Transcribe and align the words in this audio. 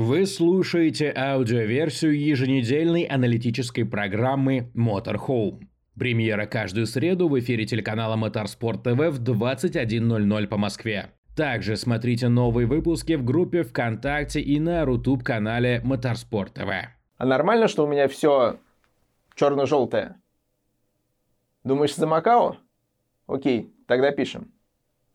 Вы 0.00 0.26
слушаете 0.26 1.12
аудиоверсию 1.12 2.16
еженедельной 2.16 3.02
аналитической 3.02 3.82
программы 3.82 4.70
Motorhome. 4.72 5.66
Премьера 5.98 6.46
каждую 6.46 6.86
среду 6.86 7.28
в 7.28 7.36
эфире 7.40 7.66
телеканала 7.66 8.14
Моторспорт 8.14 8.84
ТВ 8.84 8.90
в 8.90 9.20
21.00 9.20 10.46
по 10.46 10.56
Москве. 10.56 11.10
Также 11.34 11.74
смотрите 11.74 12.28
новые 12.28 12.68
выпуски 12.68 13.14
в 13.14 13.24
группе 13.24 13.64
ВКонтакте 13.64 14.40
и 14.40 14.60
на 14.60 14.84
Рутуб-канале 14.84 15.80
Моторспорт 15.82 16.54
ТВ. 16.54 16.70
А 17.16 17.26
нормально, 17.26 17.66
что 17.66 17.84
у 17.84 17.88
меня 17.88 18.06
все 18.06 18.60
черно-желтое? 19.34 20.14
Думаешь, 21.64 21.96
за 21.96 22.06
Макао? 22.06 22.58
Окей, 23.26 23.74
тогда 23.88 24.12
пишем. 24.12 24.52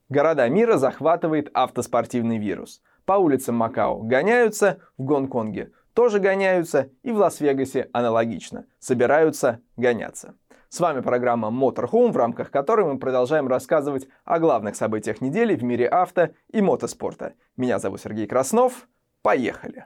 Города 0.10 0.50
мира 0.50 0.76
захватывает 0.76 1.50
автоспортивный 1.54 2.38
вирус. 2.38 2.82
По 3.06 3.14
улицам 3.14 3.56
Макао 3.56 4.00
гоняются, 4.02 4.80
в 4.98 5.04
Гонконге 5.04 5.72
тоже 5.94 6.20
гоняются 6.20 6.90
и 7.04 7.12
в 7.12 7.18
Лас-Вегасе 7.18 7.90
аналогично. 7.94 8.66
Собираются 8.80 9.62
гоняться. 9.78 10.36
С 10.70 10.80
вами 10.80 11.02
программа 11.02 11.50
Motorhome, 11.50 12.12
в 12.12 12.18
рамках 12.18 12.50
которой 12.50 12.92
мы 12.92 12.98
продолжаем 12.98 13.48
рассказывать 13.48 14.08
о 14.26 14.40
главных 14.40 14.76
событиях 14.76 15.22
недели 15.22 15.56
в 15.56 15.64
мире 15.64 15.88
авто 15.88 16.30
и 16.52 16.62
мотоспорта. 16.62 17.34
Меня 17.58 17.78
зовут 17.78 18.02
Сергей 18.02 18.26
Краснов. 18.26 18.88
Поехали! 19.22 19.86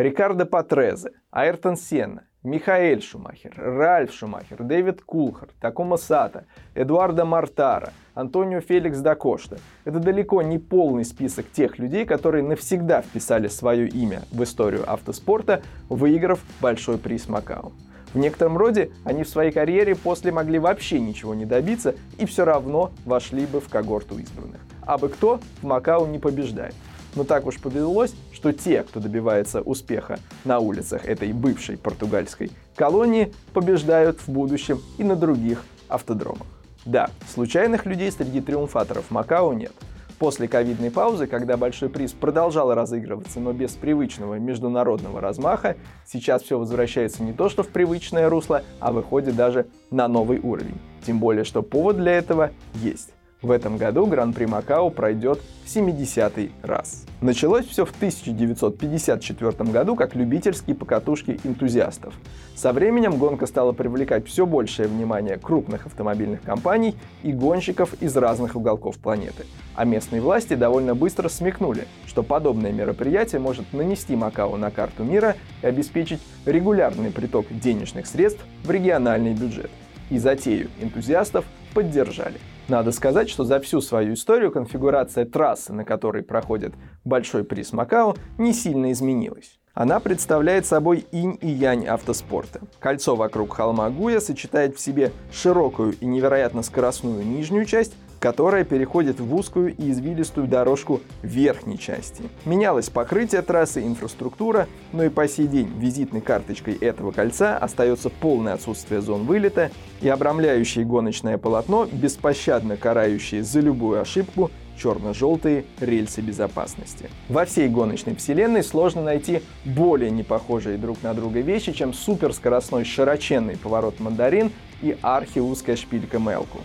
Рикардо 0.00 0.46
Патрезе, 0.46 1.10
Айртон 1.30 1.76
Сенна, 1.76 2.22
Михаэль 2.42 3.02
Шумахер, 3.02 3.52
Ральф 3.58 4.14
Шумахер, 4.14 4.62
Дэвид 4.62 5.02
Кулхар, 5.02 5.50
Такома 5.60 5.98
Сата, 5.98 6.46
Эдуардо 6.74 7.26
Мартара, 7.26 7.92
Антонио 8.14 8.62
Феликс 8.62 9.00
да 9.00 9.14
Кошта. 9.14 9.58
Это 9.84 9.98
далеко 9.98 10.40
не 10.40 10.58
полный 10.58 11.04
список 11.04 11.50
тех 11.52 11.78
людей, 11.78 12.06
которые 12.06 12.42
навсегда 12.42 13.02
вписали 13.02 13.48
свое 13.48 13.88
имя 13.88 14.22
в 14.30 14.42
историю 14.42 14.90
автоспорта, 14.90 15.60
выиграв 15.90 16.40
большой 16.62 16.96
приз 16.96 17.28
Макао. 17.28 17.72
В 18.14 18.18
некотором 18.18 18.56
роде 18.56 18.92
они 19.04 19.22
в 19.22 19.28
своей 19.28 19.52
карьере 19.52 19.94
после 19.94 20.32
могли 20.32 20.58
вообще 20.58 20.98
ничего 20.98 21.34
не 21.34 21.44
добиться 21.44 21.94
и 22.16 22.24
все 22.24 22.46
равно 22.46 22.90
вошли 23.04 23.44
бы 23.44 23.60
в 23.60 23.68
когорту 23.68 24.18
избранных. 24.18 24.62
А 24.80 24.96
бы 24.96 25.10
кто 25.10 25.40
в 25.60 25.64
Макао 25.64 26.06
не 26.06 26.18
побеждает. 26.18 26.74
Но 27.14 27.24
так 27.24 27.46
уж 27.46 27.58
повелось, 27.58 28.14
что 28.32 28.52
те, 28.52 28.82
кто 28.82 29.00
добивается 29.00 29.60
успеха 29.60 30.18
на 30.44 30.58
улицах 30.58 31.06
этой 31.06 31.32
бывшей 31.32 31.76
португальской 31.76 32.50
колонии, 32.76 33.32
побеждают 33.52 34.20
в 34.20 34.28
будущем 34.28 34.80
и 34.98 35.04
на 35.04 35.16
других 35.16 35.64
автодромах. 35.88 36.46
Да, 36.84 37.10
случайных 37.32 37.84
людей 37.84 38.10
среди 38.10 38.40
триумфаторов 38.40 39.10
Макао 39.10 39.52
нет. 39.52 39.72
После 40.18 40.48
ковидной 40.48 40.90
паузы, 40.90 41.26
когда 41.26 41.56
большой 41.56 41.88
приз 41.88 42.12
продолжал 42.12 42.74
разыгрываться, 42.74 43.40
но 43.40 43.54
без 43.54 43.70
привычного 43.70 44.34
международного 44.34 45.18
размаха, 45.18 45.76
сейчас 46.06 46.42
все 46.42 46.58
возвращается 46.58 47.22
не 47.22 47.32
то 47.32 47.48
что 47.48 47.62
в 47.62 47.68
привычное 47.68 48.28
русло, 48.28 48.62
а 48.80 48.92
выходит 48.92 49.34
даже 49.34 49.66
на 49.90 50.08
новый 50.08 50.38
уровень. 50.38 50.78
Тем 51.06 51.20
более, 51.20 51.44
что 51.44 51.62
повод 51.62 51.96
для 51.96 52.12
этого 52.12 52.50
есть. 52.74 53.14
В 53.42 53.52
этом 53.52 53.78
году 53.78 54.04
Гран-при 54.04 54.44
Макао 54.44 54.90
пройдет 54.90 55.40
в 55.64 55.74
70-й 55.74 56.52
раз. 56.62 57.06
Началось 57.22 57.66
все 57.66 57.86
в 57.86 57.90
1954 57.90 59.70
году 59.70 59.96
как 59.96 60.14
любительские 60.14 60.76
покатушки 60.76 61.40
энтузиастов. 61.44 62.12
Со 62.54 62.74
временем 62.74 63.16
гонка 63.16 63.46
стала 63.46 63.72
привлекать 63.72 64.26
все 64.26 64.44
большее 64.44 64.88
внимание 64.88 65.38
крупных 65.38 65.86
автомобильных 65.86 66.42
компаний 66.42 66.94
и 67.22 67.32
гонщиков 67.32 67.94
из 68.02 68.14
разных 68.14 68.56
уголков 68.56 68.98
планеты. 68.98 69.46
А 69.74 69.86
местные 69.86 70.20
власти 70.20 70.52
довольно 70.52 70.94
быстро 70.94 71.30
смекнули, 71.30 71.86
что 72.06 72.22
подобное 72.22 72.72
мероприятие 72.72 73.40
может 73.40 73.72
нанести 73.72 74.16
Макао 74.16 74.58
на 74.58 74.70
карту 74.70 75.02
мира 75.02 75.34
и 75.62 75.66
обеспечить 75.66 76.20
регулярный 76.44 77.10
приток 77.10 77.46
денежных 77.48 78.06
средств 78.06 78.44
в 78.64 78.70
региональный 78.70 79.32
бюджет. 79.32 79.70
И 80.10 80.18
затею 80.18 80.68
энтузиастов 80.82 81.46
поддержали. 81.72 82.36
Надо 82.70 82.92
сказать, 82.92 83.28
что 83.28 83.42
за 83.42 83.58
всю 83.58 83.80
свою 83.80 84.14
историю 84.14 84.52
конфигурация 84.52 85.24
трассы, 85.24 85.72
на 85.72 85.84
которой 85.84 86.22
проходит 86.22 86.72
большой 87.04 87.42
приз 87.42 87.72
Макао, 87.72 88.14
не 88.38 88.52
сильно 88.52 88.92
изменилась. 88.92 89.59
Она 89.74 90.00
представляет 90.00 90.66
собой 90.66 91.06
инь 91.12 91.38
и 91.40 91.48
янь 91.48 91.86
автоспорта. 91.86 92.60
Кольцо 92.80 93.14
вокруг 93.14 93.54
холма 93.54 93.88
Гуя 93.90 94.20
сочетает 94.20 94.76
в 94.76 94.80
себе 94.80 95.12
широкую 95.32 95.94
и 96.00 96.06
невероятно 96.06 96.62
скоростную 96.62 97.24
нижнюю 97.24 97.64
часть 97.64 97.94
которая 98.20 98.64
переходит 98.64 99.18
в 99.18 99.34
узкую 99.34 99.74
и 99.74 99.90
извилистую 99.90 100.46
дорожку 100.46 101.00
верхней 101.22 101.78
части. 101.78 102.24
Менялось 102.44 102.90
покрытие 102.90 103.42
трассы, 103.42 103.84
инфраструктура, 103.84 104.68
но 104.92 105.04
и 105.04 105.08
по 105.08 105.26
сей 105.26 105.46
день 105.46 105.72
визитной 105.78 106.20
карточкой 106.20 106.74
этого 106.74 107.10
кольца 107.10 107.56
остается 107.56 108.10
полное 108.10 108.52
отсутствие 108.52 109.00
зон 109.00 109.24
вылета 109.24 109.70
и 110.02 110.08
обрамляющее 110.08 110.84
гоночное 110.84 111.38
полотно, 111.38 111.88
беспощадно 111.90 112.76
карающее 112.76 113.42
за 113.42 113.60
любую 113.60 114.00
ошибку 114.00 114.50
черно-желтые 114.80 115.64
рельсы 115.80 116.20
безопасности. 116.20 117.10
Во 117.28 117.44
всей 117.44 117.68
гоночной 117.68 118.16
вселенной 118.16 118.64
сложно 118.64 119.02
найти 119.02 119.42
более 119.64 120.10
непохожие 120.10 120.78
друг 120.78 121.02
на 121.02 121.14
друга 121.14 121.40
вещи, 121.40 121.72
чем 121.72 121.92
суперскоростной 121.92 122.84
широченный 122.84 123.56
поворот 123.56 124.00
мандарин 124.00 124.50
и 124.82 124.96
архиузкая 125.02 125.76
шпилька 125.76 126.18
Мелку. 126.18 126.58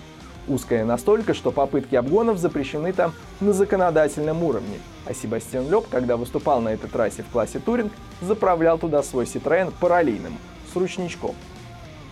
Узкая 0.48 0.86
настолько, 0.86 1.34
что 1.34 1.52
попытки 1.52 1.96
обгонов 1.96 2.38
запрещены 2.38 2.94
там 2.94 3.14
на 3.42 3.52
законодательном 3.52 4.44
уровне. 4.44 4.78
А 5.08 5.14
Себастьян 5.14 5.68
Лёб, 5.70 5.88
когда 5.90 6.18
выступал 6.18 6.62
на 6.62 6.70
этой 6.70 6.88
трассе 6.90 7.24
в 7.24 7.28
классе 7.28 7.60
Туринг, 7.60 7.92
заправлял 8.22 8.78
туда 8.78 9.02
свой 9.02 9.26
Citroёn 9.26 9.74
параллельным, 9.80 10.38
с 10.72 10.76
ручничком. 10.76 11.36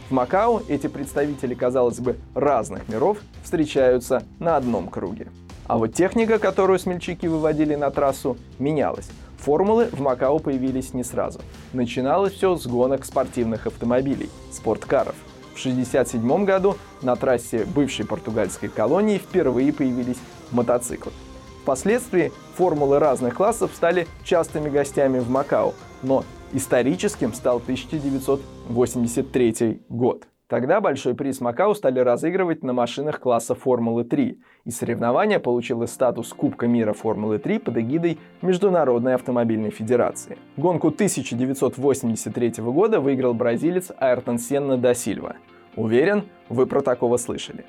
В 0.10 0.12
Макао 0.12 0.64
эти 0.68 0.88
представители, 0.88 1.54
казалось 1.54 2.00
бы, 2.00 2.18
разных 2.34 2.90
миров 2.90 3.20
встречаются 3.44 4.24
на 4.40 4.58
одном 4.58 4.90
круге. 4.90 5.28
А 5.68 5.78
вот 5.78 5.94
техника, 5.94 6.40
которую 6.40 6.80
смельчаки 6.80 7.28
выводили 7.28 7.76
на 7.76 7.92
трассу, 7.92 8.38
менялась. 8.60 9.10
Формулы 9.38 9.90
в 9.92 10.00
Макао 10.00 10.40
появились 10.40 10.94
не 10.94 11.04
сразу. 11.04 11.42
Начиналось 11.74 12.34
все 12.34 12.56
с 12.56 12.66
гонок 12.66 13.06
спортивных 13.06 13.68
автомобилей, 13.68 14.30
спорткаров– 14.52 15.16
в 15.54 15.60
1967 15.60 16.46
году 16.46 16.78
на 17.02 17.16
трассе 17.16 17.66
бывшей 17.66 18.06
португальской 18.06 18.70
колонии 18.70 19.18
впервые 19.20 19.72
появились 19.72 20.18
мотоциклы. 20.52 21.14
Впоследствии 21.62 22.34
формулы 22.56 22.98
разных 23.00 23.36
классов 23.36 23.72
стали 23.74 24.08
частыми 24.24 24.70
гостями 24.70 25.20
в 25.20 25.30
Макао, 25.30 25.74
но 26.02 26.26
историческим 26.52 27.34
стал 27.34 27.58
1983 27.58 29.82
год. 29.90 30.28
Тогда 30.54 30.82
большой 30.82 31.16
приз 31.16 31.42
Макао 31.42 31.74
стали 31.74 32.00
разыгрывать 32.00 32.62
на 32.62 32.74
машинах 32.74 33.20
класса 33.20 33.56
Формулы-3, 33.56 34.38
и 34.66 34.70
соревнование 34.70 35.40
получило 35.40 35.88
статус 35.88 36.32
Кубка 36.32 36.68
мира 36.68 36.94
Формулы-3 36.94 37.58
под 37.58 37.80
эгидой 37.80 38.20
Международной 38.44 39.16
автомобильной 39.16 39.72
федерации. 39.72 40.38
Гонку 40.56 40.90
1983 40.90 42.54
года 42.66 43.00
выиграл 43.00 43.34
бразилец 43.34 43.92
Айртон 43.98 44.38
Сенна 44.38 44.78
да 44.78 44.94
Сильва. 44.94 45.38
Уверен, 45.76 46.26
вы 46.50 46.68
про 46.68 46.82
такого 46.82 47.18
слышали. 47.18 47.66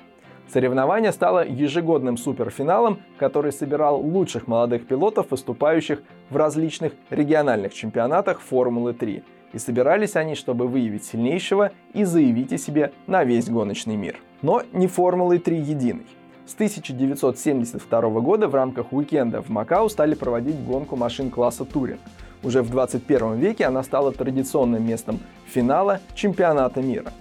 Соревнование 0.47 1.11
стало 1.11 1.43
ежегодным 1.43 2.17
суперфиналом, 2.17 2.99
который 3.17 3.51
собирал 3.51 3.99
лучших 3.99 4.47
молодых 4.47 4.85
пилотов, 4.85 5.31
выступающих 5.31 6.03
в 6.29 6.37
различных 6.37 6.93
региональных 7.09 7.73
чемпионатах 7.73 8.41
Формулы-3 8.41 9.23
и 9.55 9.59
собирались 9.59 10.17
они, 10.17 10.35
чтобы 10.35 10.67
выявить 10.67 11.05
сильнейшего 11.05 11.71
и 11.93 12.03
заявить 12.03 12.51
о 12.51 12.57
себе 12.57 12.91
на 13.07 13.23
весь 13.23 13.49
гоночный 13.49 13.95
мир. 13.95 14.17
Но 14.41 14.61
не 14.73 14.87
Формулой 14.87 15.39
3 15.39 15.57
единой. 15.57 16.05
С 16.45 16.55
1972 16.55 18.01
года 18.19 18.49
в 18.49 18.53
рамках 18.53 18.91
уикенда 18.91 19.41
в 19.41 19.47
Макао 19.47 19.87
стали 19.87 20.13
проводить 20.13 20.61
гонку 20.61 20.97
машин 20.97 21.31
класса 21.31 21.63
Туринг. 21.63 22.01
Уже 22.43 22.61
в 22.61 22.69
21 22.69 23.35
веке 23.35 23.65
она 23.65 23.81
стала 23.81 24.11
традиционным 24.11 24.85
местом 24.85 25.21
финала 25.47 26.01
чемпионата 26.15 26.81
мира. 26.81 27.13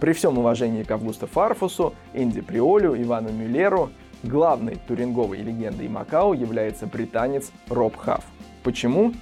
При 0.00 0.12
всем 0.12 0.38
уважении 0.38 0.82
к 0.82 0.90
Августу 0.90 1.28
Фарфусу, 1.28 1.94
Энди 2.14 2.40
Приолю, 2.40 3.00
Ивану 3.00 3.30
Мюллеру, 3.30 3.90
главной 4.24 4.76
туринговой 4.88 5.38
легендой 5.38 5.88
Макао 5.88 6.34
является 6.34 6.86
британец 6.86 7.52
Роб 7.68 7.96
Хафф. 7.96 8.24
Почему? 8.64 9.12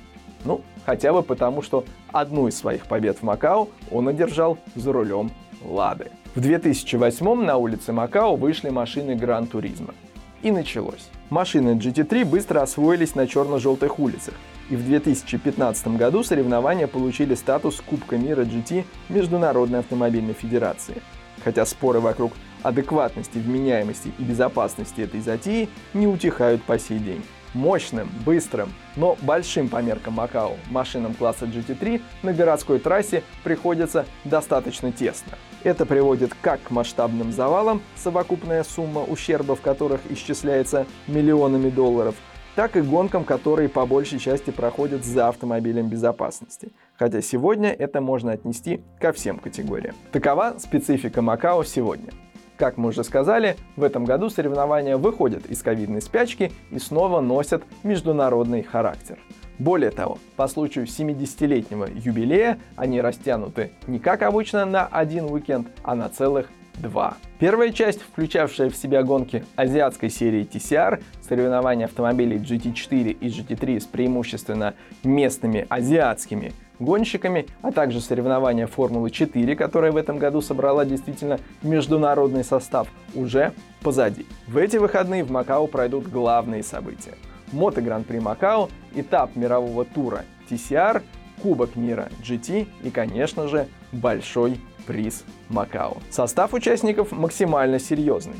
Ну, 0.47 0.63
хотя 0.87 1.13
бы 1.13 1.23
потому, 1.23 1.61
что 1.61 1.85
одну 2.15 2.49
из 2.49 2.57
своих 2.57 2.87
побед 2.87 3.19
в 3.19 3.23
Макао 3.23 3.69
он 3.91 4.09
одержал 4.09 4.57
за 4.75 4.93
рулем 4.93 5.31
Лады. 5.65 6.11
В 6.35 6.41
2008 6.41 7.45
на 7.45 7.57
улице 7.57 7.93
Макао 7.93 8.37
вышли 8.37 8.71
машины 8.71 9.15
Гран 9.15 9.47
Туризма. 9.47 9.95
И 10.43 10.51
началось. 10.51 11.09
Машины 11.31 11.77
GT3 11.77 12.25
быстро 12.25 12.61
освоились 12.63 13.15
на 13.15 13.27
черно-желтых 13.27 13.99
улицах, 13.99 14.35
и 14.71 14.77
в 14.77 14.85
2015 14.85 15.89
году 15.97 16.23
соревнования 16.23 16.87
получили 16.87 17.35
статус 17.35 17.81
Кубка 17.81 18.17
мира 18.17 18.43
GT 18.43 18.85
Международной 19.09 19.81
автомобильной 19.81 20.35
федерации. 20.35 21.03
Хотя 21.43 21.67
споры 21.67 22.01
вокруг 22.01 22.33
адекватности, 22.63 23.39
вменяемости 23.39 24.13
и 24.19 24.23
безопасности 24.23 25.01
этой 25.03 25.21
затеи 25.21 25.69
не 25.93 26.07
утихают 26.07 26.63
по 26.63 26.79
сей 26.79 26.99
день. 26.99 27.23
Мощным, 27.55 28.11
быстрым, 28.27 28.73
но 28.97 29.17
большим 29.23 29.69
по 29.69 29.81
меркам 29.81 30.15
Макао 30.15 30.57
машинам 30.71 31.15
класса 31.15 31.47
GT3 31.47 32.03
на 32.23 32.33
городской 32.33 32.79
трассе 32.79 33.23
приходится 33.45 34.05
достаточно 34.25 34.93
тесно. 34.93 35.39
Это 35.63 35.87
приводит 35.87 36.33
как 36.43 36.63
к 36.63 36.71
масштабным 36.71 37.33
завалам, 37.33 37.81
совокупная 37.97 38.65
сумма 38.65 39.03
ущерба 39.03 39.57
в 39.57 39.61
которых 39.61 40.01
исчисляется 40.11 40.87
миллионами 41.07 41.71
долларов, 41.71 42.17
так 42.55 42.77
и 42.77 42.81
гонкам, 42.81 43.25
которые 43.25 43.69
по 43.69 43.87
большей 43.87 44.19
части 44.19 44.51
проходят 44.51 45.05
за 45.05 45.29
автомобилем 45.29 45.89
безопасности. 45.89 46.73
Хотя 46.97 47.21
сегодня 47.21 47.71
это 47.71 48.01
можно 48.01 48.33
отнести 48.33 48.81
ко 49.01 49.13
всем 49.13 49.39
категориям. 49.39 49.95
Такова 50.13 50.57
специфика 50.59 51.23
Макао 51.23 51.65
сегодня. 51.65 52.11
Как 52.57 52.77
мы 52.77 52.91
уже 52.91 53.03
сказали, 53.03 53.57
в 53.77 53.83
этом 53.83 54.05
году 54.05 54.31
соревнования 54.31 54.97
выходят 54.97 55.47
из 55.47 55.63
ковидной 55.63 56.01
спячки 56.01 56.53
и 56.71 56.79
снова 56.79 57.21
носят 57.21 57.65
международный 57.83 58.63
характер. 58.63 59.19
Более 59.59 59.91
того, 59.91 60.19
по 60.37 60.47
случаю 60.47 60.87
70-летнего 60.87 61.89
юбилея 61.93 62.59
они 62.77 63.01
растянуты 63.01 63.73
не 63.87 63.99
как 63.99 64.23
обычно 64.23 64.67
на 64.67 64.87
один 64.87 65.25
уикенд, 65.25 65.69
а 65.83 65.95
на 65.95 66.09
целых 66.09 66.49
два. 66.79 67.17
Первая 67.39 67.71
часть, 67.71 68.03
включавшая 68.03 68.71
в 68.71 68.77
себя 68.77 69.03
гонки 69.03 69.45
азиатской 69.57 70.11
серии 70.11 70.47
TCR, 70.47 71.03
соревнования 71.27 71.87
автомобилей 71.87 72.39
GT4 72.39 73.11
и 73.13 73.29
GT3 73.29 73.81
с 73.81 73.85
преимущественно 73.85 74.75
местными 75.03 75.67
азиатскими 75.69 76.53
гонщиками, 76.79 77.47
а 77.63 77.73
также 77.73 78.01
соревнования 78.01 78.67
Формулы-4, 78.67 79.55
которая 79.57 79.93
в 79.93 79.97
этом 79.97 80.19
году 80.19 80.41
собрала 80.41 80.85
действительно 80.85 81.39
международный 81.63 82.45
состав, 82.45 82.89
уже 83.15 83.53
позади. 83.83 84.27
В 84.47 84.57
эти 84.57 84.77
выходные 84.77 85.25
в 85.25 85.31
Макао 85.31 85.67
пройдут 85.67 86.09
главные 86.09 86.63
события. 86.63 87.15
Мото 87.53 87.81
Гран-при 87.81 88.19
Макао, 88.19 88.69
этап 88.95 89.37
мирового 89.37 89.85
тура 89.85 90.25
TCR, 90.51 91.03
Кубок 91.43 91.77
мира 91.77 92.09
GT 92.23 92.67
и, 92.83 92.91
конечно 92.91 93.49
же, 93.49 93.67
большой 93.93 94.61
приз 94.87 95.25
Макао. 95.49 95.99
Состав 96.11 96.55
участников 96.55 97.13
максимально 97.13 97.79
серьезный. 97.79 98.37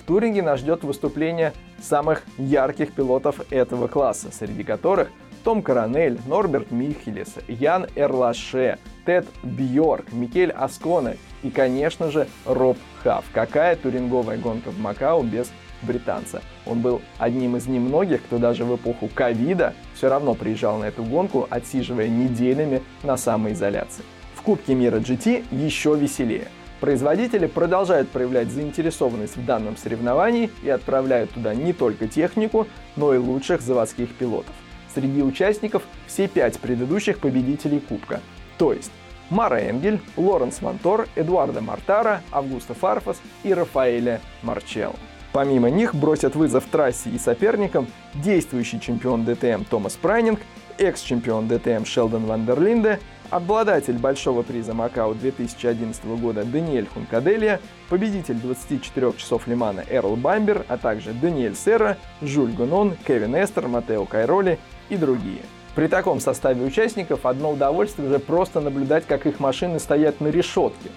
В 0.00 0.06
Туринге 0.06 0.42
нас 0.42 0.60
ждет 0.60 0.84
выступление 0.84 1.52
самых 1.80 2.22
ярких 2.38 2.94
пилотов 2.94 3.40
этого 3.52 3.88
класса, 3.88 4.28
среди 4.32 4.64
которых 4.64 5.08
том 5.48 5.62
Коронель, 5.62 6.18
Норберт 6.26 6.70
Михелес, 6.70 7.36
Ян 7.48 7.86
Эрлаше, 7.96 8.76
Тед 9.06 9.26
Бьорк, 9.42 10.12
Микель 10.12 10.50
Асконе 10.50 11.16
и, 11.42 11.48
конечно 11.48 12.10
же, 12.10 12.28
Роб 12.44 12.76
Хав. 13.02 13.24
Какая 13.32 13.74
туринговая 13.76 14.36
гонка 14.36 14.68
в 14.70 14.78
Макао 14.78 15.22
без 15.22 15.50
британца. 15.80 16.42
Он 16.66 16.80
был 16.80 17.00
одним 17.16 17.56
из 17.56 17.66
немногих, 17.66 18.22
кто 18.24 18.36
даже 18.36 18.66
в 18.66 18.76
эпоху 18.76 19.08
ковида 19.08 19.72
все 19.94 20.10
равно 20.10 20.34
приезжал 20.34 20.76
на 20.76 20.84
эту 20.84 21.02
гонку, 21.02 21.46
отсиживая 21.48 22.08
неделями 22.08 22.82
на 23.02 23.16
самоизоляции. 23.16 24.04
В 24.34 24.42
Кубке 24.42 24.74
мира 24.74 24.98
GT 24.98 25.46
еще 25.50 25.96
веселее. 25.96 26.48
Производители 26.80 27.46
продолжают 27.46 28.10
проявлять 28.10 28.50
заинтересованность 28.50 29.38
в 29.38 29.46
данном 29.46 29.78
соревновании 29.78 30.50
и 30.62 30.68
отправляют 30.68 31.30
туда 31.30 31.54
не 31.54 31.72
только 31.72 32.06
технику, 32.06 32.66
но 32.96 33.14
и 33.14 33.16
лучших 33.16 33.62
заводских 33.62 34.14
пилотов. 34.14 34.54
Среди 34.98 35.22
участников 35.22 35.84
все 36.08 36.26
пять 36.26 36.58
предыдущих 36.58 37.20
победителей 37.20 37.78
Кубка. 37.78 38.20
То 38.56 38.72
есть 38.72 38.90
Маро 39.30 39.60
Энгель, 39.60 40.00
Лоренс 40.16 40.60
Вантор, 40.60 41.06
Эдоардо 41.14 41.60
Мортара, 41.60 42.22
Аугусто 42.32 42.74
Фарфус 42.74 43.20
и 43.44 43.54
Раффаэле 43.54 44.20
Марчелло. 44.42 44.96
Помимо 45.32 45.70
них 45.70 45.94
бросят 45.94 46.34
вызов 46.34 46.64
трассе 46.64 47.10
и 47.10 47.18
соперникам 47.18 47.86
действующий 48.12 48.80
чемпион 48.80 49.24
ДТМ 49.24 49.62
Томас 49.70 49.94
Прайнинг, 49.94 50.40
экс-чемпион 50.78 51.46
ДТМ 51.46 51.84
Шелдон 51.84 52.26
ван 52.26 52.44
дер 52.44 52.62
Линде, 52.62 52.98
обладатель 53.30 53.98
большого 53.98 54.42
приза 54.42 54.74
Макао 54.74 55.14
2011 55.14 56.04
года 56.20 56.44
Даниэль 56.44 56.86
Хункаделья, 56.86 57.60
победитель 57.88 58.36
24 58.36 59.12
часов 59.16 59.46
Ле-Мана 59.46 59.84
Эрл 59.88 60.16
Бамбер, 60.16 60.64
а 60.68 60.76
также 60.76 61.12
Даниэль 61.12 61.56
Серра, 61.56 61.96
Жюль 62.20 62.52
Гунон, 62.52 62.96
Кевин 63.06 63.34
Эстр, 63.34 63.68
Маттео 63.68 64.04
Кайроли 64.04 64.58
и 64.88 64.96
другие. 64.96 65.42
При 65.74 65.86
таком 65.86 66.20
составе 66.20 66.64
участников 66.64 67.24
одно 67.24 67.52
удовольствие 67.52 68.08
уже 68.08 68.18
просто 68.18 68.60
наблюдать, 68.60 69.06
как 69.06 69.26
их 69.26 69.38
машины 69.38 69.78
стоят 69.78 70.20
на 70.20 70.28
решетке. 70.28 70.90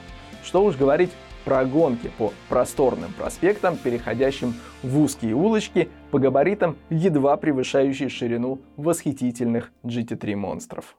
Что 0.43 0.63
уж 0.63 0.75
говорить 0.75 1.11
про 1.45 1.65
гонки 1.65 2.09
по 2.17 2.33
просторным 2.49 3.13
проспектам, 3.13 3.77
переходящим 3.77 4.55
в 4.83 4.99
узкие 4.99 5.35
улочки, 5.35 5.89
по 6.09 6.19
габаритам, 6.19 6.77
едва 6.89 7.37
превышающие 7.37 8.09
ширину 8.09 8.61
восхитительных 8.77 9.71
GT3 9.83 10.35
монстров. 10.35 10.95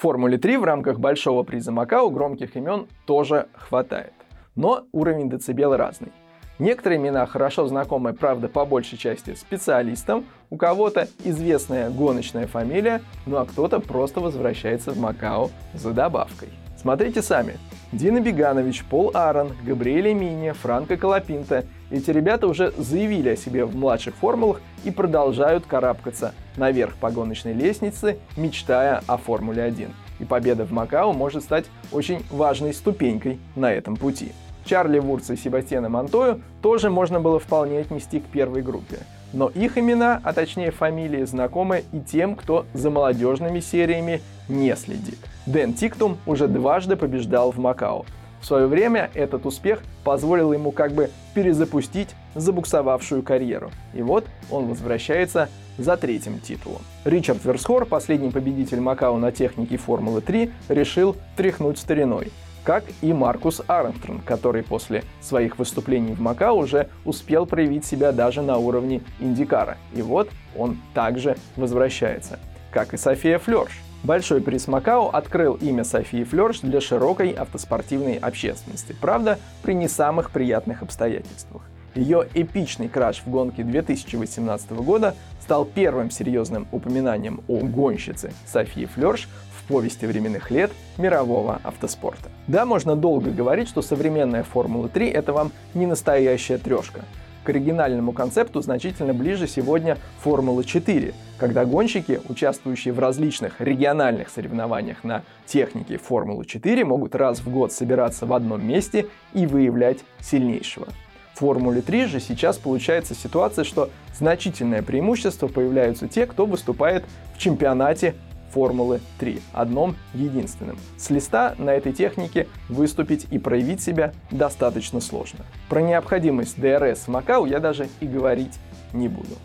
Формуле 0.00 0.38
3 0.38 0.56
в 0.56 0.64
рамках 0.64 0.98
большого 0.98 1.42
приза 1.42 1.72
Макао 1.72 2.08
громких 2.08 2.56
имен 2.56 2.86
тоже 3.04 3.48
хватает. 3.52 4.14
Но 4.56 4.84
уровень 4.92 5.28
децибел 5.28 5.76
разный. 5.76 6.10
Некоторые 6.58 6.98
имена 6.98 7.26
хорошо 7.26 7.66
знакомы, 7.66 8.14
правда, 8.14 8.48
по 8.48 8.64
большей 8.64 8.96
части 8.96 9.34
специалистам, 9.34 10.24
у 10.48 10.56
кого-то 10.56 11.06
известная 11.22 11.90
гоночная 11.90 12.46
фамилия, 12.46 13.02
ну 13.26 13.36
а 13.36 13.44
кто-то 13.44 13.78
просто 13.78 14.20
возвращается 14.20 14.92
в 14.92 14.98
Макао 14.98 15.50
за 15.74 15.90
добавкой. 15.90 16.48
Смотрите 16.80 17.20
сами. 17.20 17.58
Дина 17.92 18.20
Беганович, 18.20 18.84
Пол 18.84 19.10
Аарон, 19.12 19.52
Габриэль 19.66 20.14
Мини, 20.14 20.52
Франко 20.52 20.96
Колопинто. 20.96 21.66
Эти 21.90 22.10
ребята 22.10 22.46
уже 22.46 22.72
заявили 22.78 23.28
о 23.28 23.36
себе 23.36 23.66
в 23.66 23.76
младших 23.76 24.14
формулах 24.14 24.62
и 24.82 24.90
продолжают 24.90 25.66
карабкаться 25.66 26.32
наверх 26.60 26.94
по 26.94 27.10
гоночной 27.10 27.54
лестнице, 27.54 28.18
мечтая 28.36 29.02
о 29.08 29.16
Формуле 29.16 29.64
1. 29.64 29.88
И 30.20 30.24
победа 30.24 30.64
в 30.64 30.70
Макао 30.70 31.12
может 31.12 31.42
стать 31.42 31.64
очень 31.90 32.24
важной 32.30 32.72
ступенькой 32.72 33.40
на 33.56 33.72
этом 33.72 33.96
пути. 33.96 34.32
Чарли 34.64 34.98
Вурца 34.98 35.32
и 35.32 35.36
Себастьяна 35.36 35.88
Монтою 35.88 36.42
тоже 36.62 36.90
можно 36.90 37.18
было 37.18 37.40
вполне 37.40 37.80
отнести 37.80 38.20
к 38.20 38.26
первой 38.26 38.62
группе. 38.62 38.98
Но 39.32 39.48
их 39.48 39.78
имена, 39.78 40.20
а 40.22 40.32
точнее 40.32 40.70
фамилии, 40.70 41.24
знакомы 41.24 41.84
и 41.92 42.00
тем, 42.00 42.36
кто 42.36 42.66
за 42.74 42.90
молодежными 42.90 43.60
сериями 43.60 44.20
не 44.48 44.76
следит. 44.76 45.18
Дэн 45.46 45.72
Тиктум 45.72 46.18
уже 46.26 46.46
дважды 46.46 46.96
побеждал 46.96 47.52
в 47.52 47.58
Макао. 47.58 48.04
В 48.40 48.46
свое 48.46 48.66
время 48.66 49.10
этот 49.14 49.46
успех 49.46 49.82
позволил 50.04 50.52
ему 50.52 50.72
как 50.72 50.92
бы 50.92 51.10
перезапустить 51.34 52.10
забуксовавшую 52.34 53.22
карьеру. 53.22 53.70
И 53.94 54.02
вот 54.02 54.26
он 54.50 54.66
возвращается 54.66 55.48
за 55.78 55.96
третьим 55.96 56.40
титулом. 56.40 56.82
Ричард 57.04 57.44
Версхор, 57.44 57.86
последний 57.86 58.30
победитель 58.30 58.80
Макао 58.80 59.16
на 59.18 59.32
технике 59.32 59.76
Формулы 59.76 60.20
3, 60.20 60.50
решил 60.68 61.16
тряхнуть 61.36 61.78
стариной 61.78 62.32
как 62.64 62.84
и 63.00 63.12
Маркус 63.12 63.62
Армстронг, 63.66 64.24
который 64.24 64.62
после 64.62 65.02
своих 65.20 65.58
выступлений 65.58 66.12
в 66.12 66.20
Макао 66.20 66.56
уже 66.56 66.88
успел 67.04 67.46
проявить 67.46 67.84
себя 67.84 68.12
даже 68.12 68.42
на 68.42 68.58
уровне 68.58 69.02
Индикара. 69.18 69.78
И 69.94 70.02
вот 70.02 70.28
он 70.56 70.78
также 70.94 71.36
возвращается, 71.56 72.38
как 72.70 72.94
и 72.94 72.96
София 72.96 73.38
Флерш. 73.38 73.72
Большой 74.02 74.40
приз 74.40 74.66
Макао 74.66 75.08
открыл 75.08 75.54
имя 75.54 75.84
Софии 75.84 76.24
Флерш 76.24 76.60
для 76.60 76.80
широкой 76.80 77.30
автоспортивной 77.30 78.16
общественности, 78.16 78.96
правда, 79.00 79.38
при 79.62 79.74
не 79.74 79.88
самых 79.88 80.30
приятных 80.30 80.82
обстоятельствах. 80.82 81.62
Ее 81.94 82.26
эпичный 82.34 82.88
краш 82.88 83.22
в 83.24 83.30
гонке 83.30 83.64
2018 83.64 84.70
года 84.72 85.16
стал 85.42 85.64
первым 85.64 86.10
серьезным 86.10 86.68
упоминанием 86.70 87.42
о 87.48 87.58
гонщице 87.58 88.32
Софии 88.46 88.86
Флерш 88.86 89.28
повести 89.70 90.04
временных 90.04 90.50
лет 90.50 90.72
мирового 90.98 91.60
автоспорта. 91.62 92.28
Да, 92.48 92.66
можно 92.66 92.96
долго 92.96 93.30
говорить, 93.30 93.68
что 93.68 93.82
современная 93.82 94.42
Формула-3 94.42 95.12
это 95.12 95.32
вам 95.32 95.52
не 95.74 95.86
настоящая 95.86 96.58
трешка. 96.58 97.02
К 97.44 97.48
оригинальному 97.48 98.12
концепту 98.12 98.60
значительно 98.60 99.14
ближе 99.14 99.46
сегодня 99.46 99.96
Формула-4, 100.22 101.14
когда 101.38 101.64
гонщики, 101.64 102.20
участвующие 102.28 102.92
в 102.92 102.98
различных 102.98 103.60
региональных 103.60 104.28
соревнованиях 104.28 105.04
на 105.04 105.22
технике 105.46 105.96
Формулы-4, 105.96 106.84
могут 106.84 107.14
раз 107.14 107.40
в 107.40 107.50
год 107.50 107.72
собираться 107.72 108.26
в 108.26 108.34
одном 108.34 108.66
месте 108.66 109.06
и 109.32 109.46
выявлять 109.46 110.00
сильнейшего. 110.20 110.88
В 111.32 111.38
Формуле 111.38 111.80
3 111.80 112.04
же 112.04 112.20
сейчас 112.20 112.58
получается 112.58 113.14
ситуация, 113.14 113.64
что 113.64 113.88
значительное 114.14 114.82
преимущество 114.82 115.48
появляются 115.48 116.06
те, 116.06 116.26
кто 116.26 116.44
выступает 116.44 117.04
в 117.34 117.38
чемпионате 117.38 118.14
Формулы 118.52 119.00
3, 119.18 119.40
одном 119.52 119.96
единственном. 120.14 120.76
С 120.96 121.10
листа 121.10 121.54
на 121.58 121.70
этой 121.70 121.92
технике 121.92 122.48
выступить 122.68 123.26
и 123.30 123.38
проявить 123.38 123.80
себя 123.80 124.12
достаточно 124.30 125.00
сложно. 125.00 125.44
Про 125.68 125.80
необходимость 125.80 126.60
ДРС 126.60 127.00
в 127.00 127.08
Макау 127.08 127.46
я 127.46 127.60
даже 127.60 127.88
и 128.00 128.06
говорить 128.06 128.58
не 128.92 129.08
буду. 129.08 129.36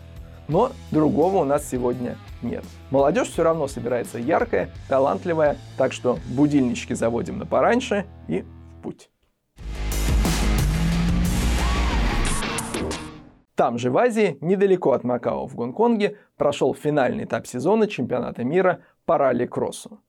Но 0.48 0.70
другого 0.90 1.38
у 1.38 1.44
нас 1.44 1.68
сегодня 1.68 2.16
нет. 2.42 2.64
Молодежь 2.90 3.30
все 3.30 3.42
равно 3.42 3.66
собирается 3.66 4.18
яркая, 4.18 4.70
талантливая, 4.88 5.56
так 5.76 5.92
что 5.92 6.18
будильнички 6.28 6.94
заводим 6.94 7.38
на 7.38 7.46
пораньше 7.46 8.06
и 8.28 8.42
в 8.42 8.82
путь. 8.82 9.10
Там 13.56 13.78
же 13.78 13.90
в 13.90 13.96
Азии, 13.96 14.36
недалеко 14.42 14.92
от 14.92 15.02
Макао 15.02 15.46
в 15.46 15.54
Гонконге, 15.54 16.18
прошел 16.36 16.74
финальный 16.74 17.24
этап 17.24 17.46
сезона 17.46 17.88
чемпионата 17.88 18.44
мира 18.44 18.80
по 19.06 19.16
ралли-кроссу. 19.16 20.00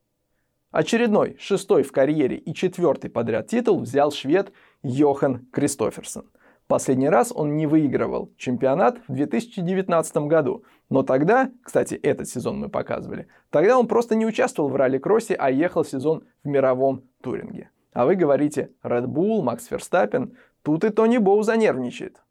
Очередной, 0.72 1.38
шестой 1.40 1.84
в 1.84 1.92
карьере 1.92 2.36
и 2.36 2.54
четвертый 2.54 3.10
подряд 3.10 3.48
титул 3.48 3.80
взял 3.80 4.12
швед 4.12 4.52
Йохан 4.84 5.48
Кристоферсон. 5.54 6.26
Последний 6.68 7.08
раз 7.08 7.32
он 7.34 7.56
не 7.56 7.66
выигрывал 7.66 8.34
чемпионат 8.38 9.00
в 9.08 9.14
2019 9.14 10.18
году. 10.28 10.66
Но 10.90 11.04
тогда, 11.04 11.50
кстати, 11.64 11.94
этот 11.96 12.28
сезон 12.28 12.60
мы 12.60 12.68
показывали, 12.68 13.28
тогда 13.50 13.80
он 13.80 13.88
просто 13.88 14.16
не 14.16 14.26
участвовал 14.26 14.70
в 14.70 14.76
ралли-кроссе, 14.76 15.36
а 15.36 15.50
ехал 15.50 15.86
сезон 15.86 16.26
в 16.44 16.48
мировом 16.48 17.04
туринге. 17.22 17.70
А 17.94 18.06
вы 18.06 18.16
говорите 18.16 18.72
Red 18.84 19.06
Bull, 19.06 19.42
Макс 19.42 19.68
Ферстаппен, 19.68 20.36
тут 20.62 20.84
и 20.84 20.90
Тони 20.90 21.18
Боу 21.18 21.42
занервничает. 21.44 22.22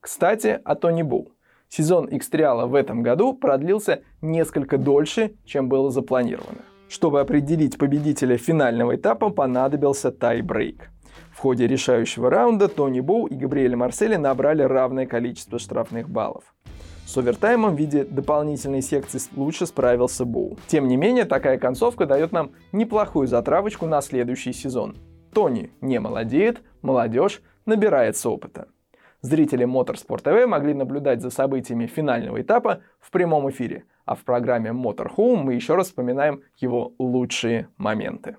Кстати, 0.00 0.60
о 0.64 0.74
Тони 0.74 1.02
Боу. 1.02 1.32
Сезон 1.70 2.06
X-Trial 2.06 2.66
в 2.66 2.74
этом 2.74 3.02
году 3.02 3.32
продлился 3.32 4.02
несколько 4.20 4.76
дольше, 4.76 5.34
чем 5.44 5.68
было 5.68 5.90
запланировано. 5.90 6.62
Чтобы 6.88 7.20
определить 7.20 7.78
победителя 7.78 8.36
финального 8.36 8.96
этапа, 8.96 9.30
понадобился 9.30 10.10
тай-брейк. 10.10 10.90
В 11.32 11.38
ходе 11.38 11.68
решающего 11.68 12.28
раунда 12.28 12.66
Тони 12.66 12.98
Боу 12.98 13.26
и 13.26 13.36
Габриэль 13.36 13.76
Марсели 13.76 14.16
набрали 14.16 14.62
равное 14.62 15.06
количество 15.06 15.60
штрафных 15.60 16.10
баллов. 16.10 16.42
С 17.06 17.16
овертаймом 17.16 17.76
в 17.76 17.78
виде 17.78 18.04
дополнительной 18.04 18.82
секции 18.82 19.20
лучше 19.36 19.66
справился 19.66 20.24
Боу. 20.24 20.58
Тем 20.66 20.88
не 20.88 20.96
менее, 20.96 21.24
такая 21.24 21.56
концовка 21.56 22.04
дает 22.04 22.32
нам 22.32 22.50
неплохую 22.72 23.28
затравочку 23.28 23.86
на 23.86 24.00
следующий 24.00 24.52
сезон. 24.52 24.96
Тони 25.32 25.70
не 25.80 26.00
молодеет, 26.00 26.62
молодежь 26.82 27.42
набирается 27.64 28.28
опыта. 28.28 28.66
Зрители 29.22 29.66
Motorsport 29.66 30.22
TV 30.22 30.46
могли 30.46 30.72
наблюдать 30.72 31.20
за 31.20 31.28
событиями 31.28 31.86
финального 31.86 32.40
этапа 32.40 32.80
в 33.00 33.10
прямом 33.10 33.50
эфире, 33.50 33.84
а 34.06 34.14
в 34.14 34.24
программе 34.24 34.70
Motorhome 34.70 35.42
мы 35.42 35.54
еще 35.54 35.74
раз 35.74 35.88
вспоминаем 35.88 36.42
его 36.56 36.94
лучшие 36.98 37.68
моменты. 37.76 38.36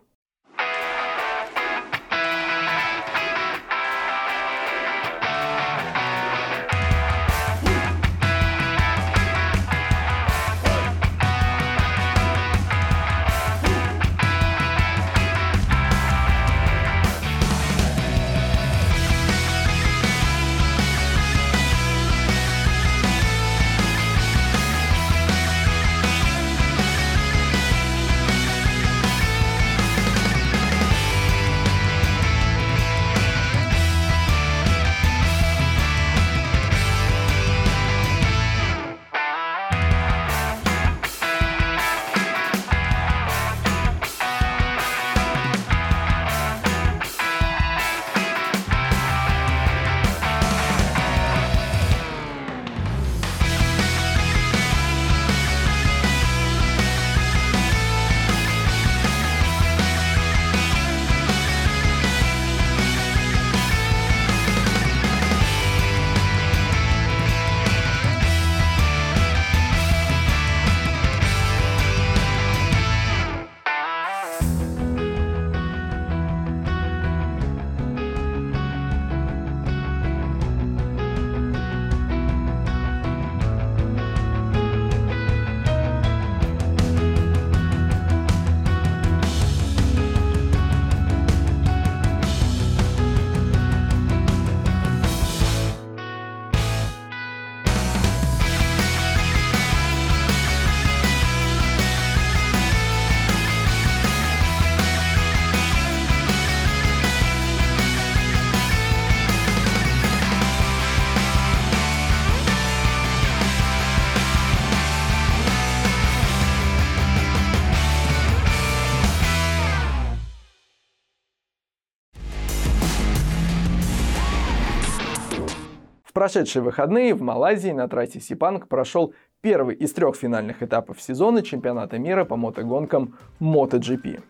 Прошедшие 126.22 126.62
выходные 126.62 127.16
в 127.16 127.24
Малайзии 127.24 127.72
на 127.72 127.88
трассе 127.88 128.20
Сипанг 128.20 128.68
прошел 128.68 129.16
первый 129.42 129.74
из 129.74 129.92
трех 129.92 130.16
финальных 130.16 130.62
этапов 130.62 131.01
сезона 131.01 131.42
чемпионата 131.42 131.98
мира 131.98 132.25
по 132.25 132.36
мотогонкам 132.36 133.18
MotoGP. 133.40 134.22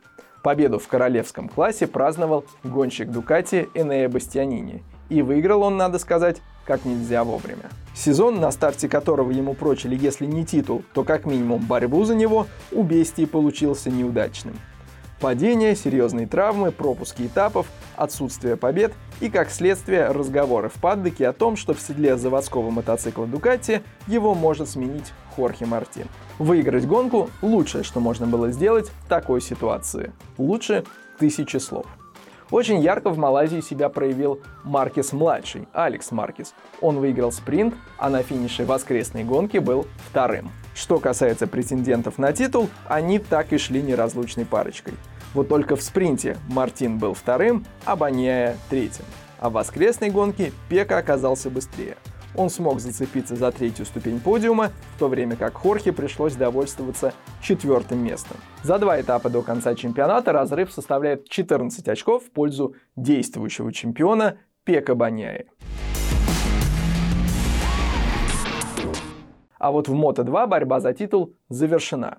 Победу 0.42 0.80
в 0.80 0.88
королевском 0.88 1.50
классе 1.50 1.88
праздновал 1.88 2.46
гонщик 2.64 3.10
Дукати 3.10 3.68
Энея 3.74 4.08
Бастианини. 4.08 4.86
И 5.10 5.22
выиграл 5.22 5.64
он, 5.64 5.76
надо 5.76 6.00
сказать, 6.00 6.42
как 6.66 6.86
нельзя 6.86 7.26
вовремя. 7.26 7.70
Сезон, 7.94 8.40
на 8.40 8.52
старте 8.52 8.88
которого 8.88 9.32
ему 9.32 9.54
прочили, 9.54 9.98
если 10.00 10.26
не 10.26 10.46
титул, 10.46 10.84
то 10.94 11.04
как 11.04 11.26
минимум 11.26 11.60
борьбу 11.60 12.06
за 12.06 12.16
него, 12.16 12.48
у 12.72 12.84
Бестии 12.84 13.26
получился 13.26 13.90
неудачным. 13.90 14.56
Падения, 15.22 15.76
серьезные 15.76 16.26
травмы, 16.26 16.72
пропуски 16.72 17.28
этапов, 17.28 17.68
отсутствие 17.96 18.58
побед 18.58 18.92
и, 19.20 19.30
как 19.30 19.52
следствие, 19.52 20.08
разговоры 20.08 20.68
в 20.68 20.74
паддоке 20.82 21.28
о 21.28 21.34
том, 21.34 21.56
что 21.56 21.76
в 21.76 21.80
седле 21.80 22.18
заводского 22.18 22.72
мотоцикла 22.72 23.28
Дукати 23.28 23.84
его 24.08 24.34
может 24.34 24.68
сменить 24.68 25.14
Хорхе 25.36 25.68
Мартин. 25.68 26.08
Выиграть 26.40 26.88
гонку– 26.88 27.30
лучшее, 27.44 27.84
что 27.84 28.00
можно 28.00 28.26
было 28.26 28.50
сделать 28.52 28.90
в 28.90 29.08
такой 29.08 29.42
ситуации. 29.42 30.12
Лучше 30.40 30.86
тысячи 31.20 31.58
слов. 31.58 31.86
Очень 32.50 32.82
ярко 32.82 33.12
в 33.12 33.18
Малайзии 33.20 33.62
себя 33.62 33.90
проявил 33.90 34.42
Маркес-младший, 34.64 35.68
Алекс 35.72 36.12
Маркес. 36.12 36.56
Он 36.82 36.98
выиграл 36.98 37.32
спринт, 37.32 37.76
а 38.00 38.10
на 38.10 38.24
финише 38.24 38.66
воскресной 38.66 39.24
гонки 39.24 39.60
был 39.60 39.86
вторым. 40.10 40.52
Что 40.74 41.00
касается 41.00 41.48
претендентов 41.48 42.18
на 42.18 42.34
титул, 42.34 42.70
они 42.88 43.20
так 43.20 43.54
и 43.54 43.58
шли 43.58 43.82
неразлучной 43.84 44.46
парочкой. 44.46 44.96
Вот 45.34 45.48
только 45.48 45.76
в 45.76 45.82
спринте 45.82 46.38
Мартин 46.50 46.98
был 46.98 47.14
вторым, 47.14 47.66
а 47.86 47.96
Баньяя 47.96 48.58
третьим. 48.70 49.06
А 49.40 49.50
в 49.50 49.54
воскресной 49.54 50.10
гонке 50.10 50.52
Пека 50.70 50.98
оказался 50.98 51.50
быстрее. 51.50 51.96
Он 52.36 52.50
смог 52.50 52.80
зацепиться 52.80 53.36
за 53.36 53.52
третью 53.52 53.86
ступень 53.86 54.20
подиума, 54.20 54.72
в 54.96 55.00
то 55.00 55.08
время 55.08 55.36
как 55.36 55.56
Хорхе 55.56 55.92
пришлось 55.92 56.36
довольствоваться 56.36 57.14
четвертым 57.42 58.04
местом. 58.04 58.38
За 58.64 58.78
два 58.78 59.00
этапа 59.00 59.30
до 59.30 59.42
конца 59.42 59.76
чемпионата 59.76 60.32
разрыв 60.32 60.72
составляет 60.72 61.28
14 61.30 61.88
очков 61.88 62.26
в 62.26 62.32
пользу 62.32 62.76
действующего 62.96 63.74
чемпиона 63.74 64.38
Пека 64.64 64.96
Баньяи. 64.96 65.48
А 69.58 69.72
вот 69.72 69.88
в 69.88 69.94
Мото-2 69.94 70.48
борьба 70.48 70.80
за 70.80 70.94
титул 70.94 71.36
завершена. 71.50 72.18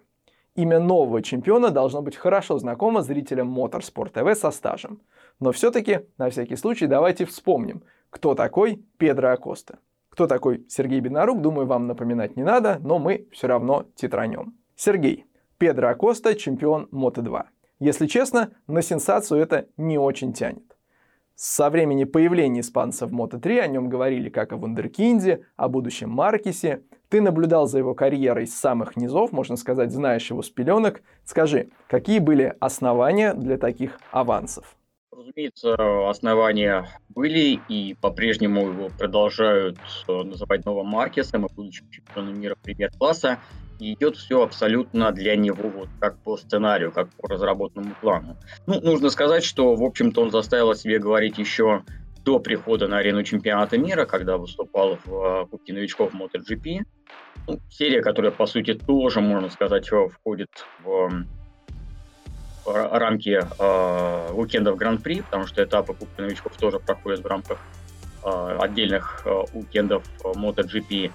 Имя 0.55 0.81
нового 0.81 1.23
чемпиона 1.23 1.71
должно 1.71 2.03
быть 2.03 2.17
хорошо 2.17 2.59
знакомо 2.59 3.03
зрителям 3.03 3.59
Motorsport 3.59 4.13
TV 4.13 4.35
со 4.35 4.51
стажем. 4.51 5.01
Но 5.41 5.51
все-таки, 5.51 6.01
на 6.19 6.29
всякий 6.29 6.57
случай, 6.57 6.87
давайте 6.87 7.25
вспомним, 7.25 7.83
кто 8.11 8.35
такой 8.35 8.85
Педро 8.99 9.31
Акоста. 9.31 9.79
Кто 10.11 10.27
такой 10.27 10.67
Сергей 10.69 11.01
Беднорук, 11.01 11.41
думаю, 11.41 11.67
вам 11.67 11.87
напоминать 11.87 12.37
не 12.37 12.43
надо, 12.43 12.79
но 12.83 12.99
мы 12.99 13.29
все 13.33 13.47
равно 13.47 13.87
титранем. 13.95 14.55
Сергей. 14.77 15.25
Педро 15.57 15.89
Акоста, 15.89 16.35
чемпион 16.35 16.87
Мото-2. 16.91 17.45
Если 17.79 18.07
честно, 18.07 18.51
на 18.67 18.83
сенсацию 18.83 19.41
это 19.41 19.69
не 19.79 19.97
очень 19.97 20.35
тянет. 20.35 20.77
Со 21.35 21.71
времени 21.71 22.05
появления 22.05 22.61
испанца 22.61 23.07
в 23.07 23.13
Мото-3 23.13 23.61
о 23.61 23.67
нем 23.69 23.89
говорили 23.89 24.29
как 24.29 24.53
о 24.53 24.59
вундеркинде, 24.59 25.47
о 25.57 25.69
будущем 25.69 26.11
Маркисе. 26.11 26.83
Ты 27.13 27.21
наблюдал 27.21 27.67
за 27.67 27.77
его 27.77 27.93
карьерой 27.93 28.47
с 28.47 28.55
самых 28.55 28.97
низов, 28.97 29.33
можно 29.33 29.57
сказать, 29.57 29.93
знаешь 29.93 30.31
его 30.31 30.41
с 30.41 30.49
пеленок. 30.49 31.03
Скажи, 31.27 31.69
какие 31.87 32.21
были 32.21 32.55
основания 32.59 33.35
для 33.35 33.59
таких 33.59 34.01
авансов? 34.13 34.79
Разумеется, 35.15 36.09
основания 36.09 36.89
были 37.11 37.61
и 37.69 37.95
по-прежнему 38.01 38.67
его 38.67 38.89
продолжают 38.99 39.77
э, 40.09 40.23
называть 40.23 40.65
новым 40.65 40.87
Маркесом 40.87 41.45
и 41.45 41.53
будущим 41.53 41.91
чемпионом 41.91 42.41
мира 42.41 42.57
премьер-класса. 42.63 43.41
И 43.79 43.93
идет 43.93 44.17
все 44.17 44.43
абсолютно 44.43 45.13
для 45.13 45.37
него 45.37 45.69
вот 45.69 45.89
как 46.01 46.17
по 46.17 46.39
сценарию, 46.39 46.93
как 46.93 47.11
по 47.17 47.29
разработанному 47.29 47.95
плану. 48.01 48.39
Ну, 48.67 48.81
нужно 48.81 49.11
сказать, 49.11 49.45
что, 49.45 49.75
в 49.75 49.85
общем-то, 49.85 50.23
он 50.23 50.31
заставил 50.31 50.71
о 50.71 50.75
себе 50.75 50.99
говорить 50.99 51.37
еще 51.37 51.83
до 52.25 52.39
прихода 52.39 52.89
на 52.89 52.99
арену 52.99 53.23
чемпионата 53.23 53.79
мира, 53.79 54.07
когда 54.07 54.39
выступал 54.39 54.99
в 55.05 55.43
э, 55.43 55.47
Кубке 55.47 55.73
новичков 55.73 56.15
MotoGP. 56.15 56.85
Ну, 57.47 57.59
серия, 57.71 58.03
которая, 58.03 58.31
по 58.31 58.47
сути, 58.47 58.75
тоже, 58.75 59.21
можно 59.21 59.49
сказать, 59.51 59.89
входит 59.89 60.51
в 60.85 61.25
рамки 62.65 63.41
э, 63.59 64.75
Гран-при, 64.77 65.23
потому 65.23 65.47
что 65.47 65.65
этапы 65.65 65.95
Кубка 65.95 66.23
новичков 66.23 66.57
тоже 66.57 66.79
проходят 66.79 67.21
в 67.21 67.27
рамках 67.27 67.59
э, 68.25 68.57
отдельных 68.61 69.23
э, 69.25 69.45
уикендов 69.53 70.05
э, 70.25 70.29
MotoGP. 70.29 71.11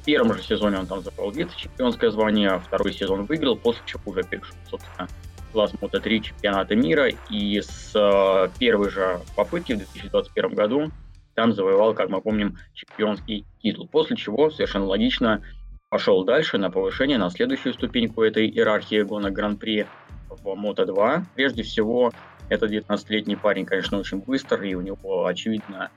В 0.00 0.04
первом 0.04 0.34
же 0.34 0.42
сезоне 0.42 0.78
он 0.78 0.86
там 0.86 1.02
забрал 1.02 1.30
вице-чемпионское 1.30 2.10
звание, 2.10 2.58
второй 2.58 2.92
сезон 2.92 3.24
выиграл, 3.24 3.56
после 3.56 3.82
чего 3.86 4.02
уже 4.06 4.22
перешел, 4.24 4.56
собственно, 4.68 5.08
класс 5.52 5.72
Мото-3 5.80 6.20
чемпионата 6.20 6.74
мира, 6.74 7.08
и 7.30 7.60
с 7.60 7.92
э, 7.94 8.48
первой 8.58 8.90
же 8.90 9.20
попытки 9.36 9.74
в 9.74 9.78
2021 9.78 10.54
году 10.54 10.90
там 11.34 11.52
завоевал, 11.52 11.94
как 11.94 12.08
мы 12.08 12.20
помним, 12.20 12.56
чемпионский 12.74 13.44
титул. 13.62 13.88
После 13.88 14.16
чего, 14.16 14.50
совершенно 14.50 14.86
логично, 14.86 15.42
пошел 15.88 16.24
дальше 16.24 16.58
на 16.58 16.70
повышение, 16.70 17.18
на 17.18 17.30
следующую 17.30 17.74
ступеньку 17.74 18.22
этой 18.22 18.48
иерархии 18.48 19.02
гонок 19.02 19.32
Гран-при– 19.32 19.86
в 20.42 20.48
Moto2. 20.48 21.22
Прежде 21.34 21.62
всего, 21.62 22.12
этот 22.48 22.70
19-летний 22.70 23.36
парень, 23.36 23.64
конечно, 23.64 23.98
очень 23.98 24.20
быстрый, 24.20 24.70
и 24.70 24.74
у 24.74 24.80
него, 24.80 25.26
очевидно, 25.26 25.90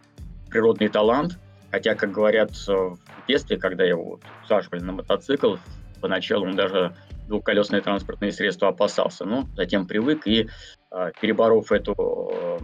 природный 0.50 0.89
талант. 0.89 1.38
Хотя, 1.72 1.96
как 1.96 2.12
говорят 2.12 2.51
в 2.51 2.98
детстве, 3.27 3.58
когда 3.58 3.84
его 3.84 4.20
усаживали 4.44 4.82
на 4.82 4.94
мотоцикл, 4.94 5.56
поначалу 6.00 6.46
он 6.46 6.56
даже 6.56 6.96
двухколесные 7.27 7.82
транспортные 7.82 8.32
средства 8.32 8.70
опасался, 8.70 9.25
но 9.25 9.46
затем 9.56 9.86
привык 9.86 10.25
и, 10.27 10.48
а, 10.89 11.12
переборов 11.20 11.74
эту, 11.74 11.94
а, 11.98 12.60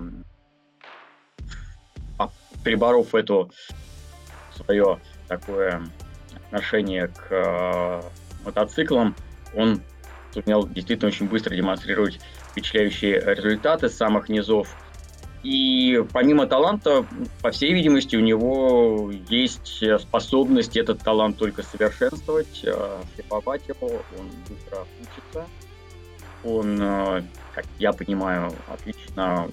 переборов 2.64 3.14
эту 3.16 3.52
свое 4.56 5.00
такое 5.28 5.84
отношение 6.36 7.08
к 7.08 7.28
а, 7.32 8.04
мотоциклам, 8.46 9.16
он 9.56 9.82
сумел 10.34 10.68
действительно 10.68 11.08
очень 11.08 11.28
быстро 11.28 11.56
демонстрировать 11.56 12.20
впечатляющие 12.52 13.20
результаты 13.20 13.90
с 13.90 13.96
самых 13.96 14.30
низов. 14.30 14.76
И 15.44 16.02
помимо 16.14 16.48
таланта, 16.48 17.06
по 17.42 17.52
всей 17.52 17.74
видимости, 17.74 18.16
у 18.16 18.22
него 18.22 19.12
есть 19.28 19.84
способность 20.00 20.78
этот 20.78 21.00
талант 21.04 21.38
только 21.38 21.64
совершенствовать, 21.64 22.62
э, 22.64 22.98
шлифовать 23.14 23.68
его, 23.68 23.88
он 24.18 24.32
быстро 24.48 24.86
учится. 25.02 25.46
Он, 26.46 26.82
э, 26.82 27.24
как 27.54 27.66
я 27.78 27.92
понимаю, 27.92 28.54
отлично, 28.70 29.50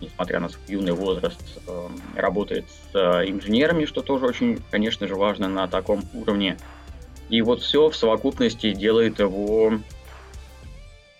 несмотря 0.00 0.40
на 0.40 0.48
свой 0.48 0.64
юный 0.68 0.92
возраст, 0.92 1.40
э, 1.66 1.88
работает 2.16 2.64
с 2.92 2.96
инженерами, 3.26 3.84
что 3.84 4.02
тоже 4.02 4.26
очень, 4.26 4.60
конечно 4.70 5.06
же, 5.06 5.14
важно 5.14 5.48
на 5.48 5.68
таком 5.68 6.02
уровне. 6.12 6.56
И 7.30 7.42
вот 7.42 7.62
все 7.62 7.88
в 7.88 7.96
совокупности 7.96 8.72
делает 8.72 9.18
его 9.18 9.72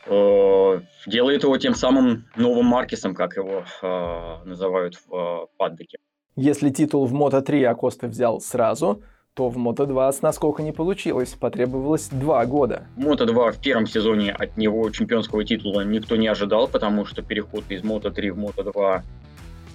Э, 0.06 0.80
делает 1.06 1.44
его 1.44 1.56
тем 1.56 1.74
самым 1.74 2.24
новым 2.36 2.66
Маркесом, 2.66 3.14
как 3.14 3.36
его 3.36 3.64
э, 3.82 4.36
называют 4.44 4.96
в 4.96 5.14
э, 5.14 5.46
паддеке. 5.56 5.98
Если 6.36 6.70
титул 6.70 7.06
в 7.06 7.12
Мото-3 7.12 7.64
Акоста 7.64 8.08
взял 8.08 8.40
сразу, 8.40 9.02
то 9.34 9.48
в 9.48 9.56
Мото-2 9.56 10.12
с 10.12 10.22
насколько 10.22 10.62
не 10.62 10.72
получилось, 10.72 11.30
потребовалось 11.30 12.08
два 12.08 12.46
года. 12.46 12.86
Мото-2 12.96 13.52
в 13.52 13.60
первом 13.60 13.86
сезоне 13.86 14.32
от 14.32 14.56
него 14.56 14.88
чемпионского 14.90 15.44
титула 15.44 15.80
никто 15.80 16.14
не 16.16 16.28
ожидал, 16.28 16.68
потому 16.68 17.04
что 17.04 17.22
переход 17.22 17.64
из 17.68 17.82
Мото-3 17.82 18.30
в 18.30 18.38
Мото-2 18.38 19.02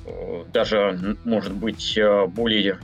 э, 0.06 0.44
даже, 0.54 1.18
может 1.26 1.54
быть, 1.54 1.98
э, 1.98 2.26
более 2.28 2.80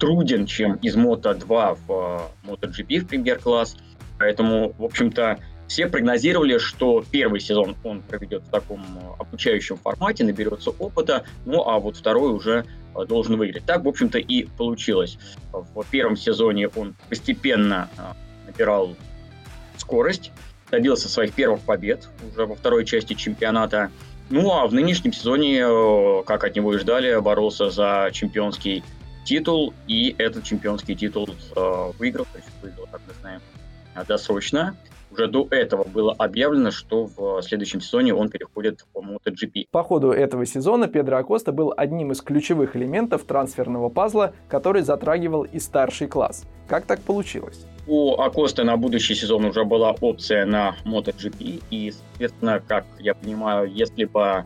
труден, 0.00 0.46
чем 0.46 0.74
из 0.76 0.96
Мото-2 0.96 1.78
в 1.86 2.22
MotoGP 2.44 3.00
в 3.00 3.06
премьер-класс. 3.06 3.76
Поэтому, 4.18 4.74
в 4.78 4.84
общем-то, 4.84 5.38
все 5.68 5.86
прогнозировали, 5.86 6.58
что 6.58 7.04
первый 7.08 7.40
сезон 7.40 7.76
он 7.84 8.00
проведет 8.02 8.42
в 8.42 8.50
таком 8.50 8.80
э, 8.80 9.20
обучающем 9.20 9.76
формате, 9.76 10.24
наберется 10.24 10.70
опыта, 10.70 11.24
ну 11.44 11.62
а 11.68 11.78
вот 11.78 11.96
второй 11.96 12.32
уже 12.32 12.64
э, 12.64 12.87
должен 13.06 13.36
выиграть. 13.36 13.64
Так, 13.64 13.84
в 13.84 13.88
общем-то, 13.88 14.18
и 14.18 14.44
получилось. 14.44 15.18
В 15.52 15.84
первом 15.90 16.16
сезоне 16.16 16.68
он 16.68 16.94
постепенно 17.08 17.88
э, 17.96 18.02
набирал 18.46 18.94
скорость, 19.76 20.32
добился 20.70 21.08
своих 21.08 21.32
первых 21.32 21.60
побед 21.60 22.08
уже 22.30 22.46
во 22.46 22.54
второй 22.54 22.84
части 22.84 23.14
чемпионата. 23.14 23.90
Ну 24.30 24.52
а 24.52 24.66
в 24.66 24.74
нынешнем 24.74 25.12
сезоне, 25.12 25.64
как 26.24 26.44
от 26.44 26.54
него 26.54 26.74
и 26.74 26.78
ждали, 26.78 27.18
боролся 27.20 27.70
за 27.70 28.10
чемпионский 28.12 28.84
титул, 29.24 29.72
и 29.86 30.14
этот 30.18 30.44
чемпионский 30.44 30.94
титул 30.94 31.28
выиграл, 31.98 32.26
то 32.32 32.38
есть 32.38 32.48
выиграл, 32.62 32.86
как 32.90 33.00
мы 33.06 33.14
знаем, 33.20 33.40
досрочно 34.06 34.76
уже 35.18 35.28
до 35.28 35.48
этого 35.50 35.84
было 35.84 36.14
объявлено, 36.16 36.70
что 36.70 37.08
в 37.16 37.42
следующем 37.42 37.80
сезоне 37.80 38.14
он 38.14 38.28
переходит 38.28 38.84
в 38.94 38.98
MotoGP. 38.98 39.66
По 39.70 39.82
ходу 39.82 40.10
этого 40.10 40.46
сезона 40.46 40.86
Педро 40.86 41.18
Акоста 41.18 41.52
был 41.52 41.74
одним 41.76 42.12
из 42.12 42.20
ключевых 42.20 42.76
элементов 42.76 43.24
трансферного 43.24 43.88
пазла, 43.88 44.32
который 44.48 44.82
затрагивал 44.82 45.42
и 45.42 45.58
старший 45.58 46.06
класс. 46.06 46.44
Как 46.68 46.86
так 46.86 47.00
получилось? 47.00 47.66
У 47.86 48.14
Акоста 48.20 48.64
на 48.64 48.76
будущий 48.76 49.14
сезон 49.14 49.44
уже 49.46 49.64
была 49.64 49.94
опция 50.00 50.44
на 50.46 50.76
MotoGP, 50.84 51.62
и, 51.70 51.90
соответственно, 51.90 52.62
как 52.66 52.84
я 52.98 53.14
понимаю, 53.14 53.70
если 53.72 54.04
бы 54.04 54.44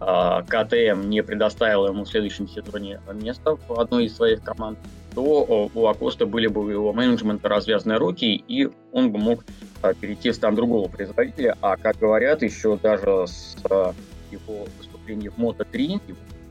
а, 0.00 0.42
КТМ 0.42 1.08
не 1.08 1.22
предоставил 1.22 1.86
ему 1.86 2.04
в 2.04 2.08
следующем 2.08 2.48
сезоне 2.48 3.00
место 3.12 3.56
в 3.56 3.80
одной 3.80 4.06
из 4.06 4.16
своих 4.16 4.42
команд, 4.42 4.78
то 5.14 5.70
у 5.74 5.86
Акоста 5.86 6.26
были 6.26 6.48
бы 6.48 6.64
у 6.64 6.68
его 6.68 6.92
менеджмента 6.92 7.48
развязаны 7.48 7.96
руки, 7.96 8.34
и 8.48 8.68
он 8.92 9.12
бы 9.12 9.18
мог 9.18 9.44
перейти 9.92 10.30
в 10.30 10.34
стан 10.34 10.54
другого 10.54 10.88
производителя. 10.88 11.56
А, 11.60 11.76
как 11.76 11.98
говорят, 11.98 12.42
еще 12.42 12.78
даже 12.78 13.26
с 13.26 13.56
а, 13.68 13.92
его 14.30 14.66
выступления 14.78 15.30
в 15.30 15.36
Мото-3, 15.36 16.00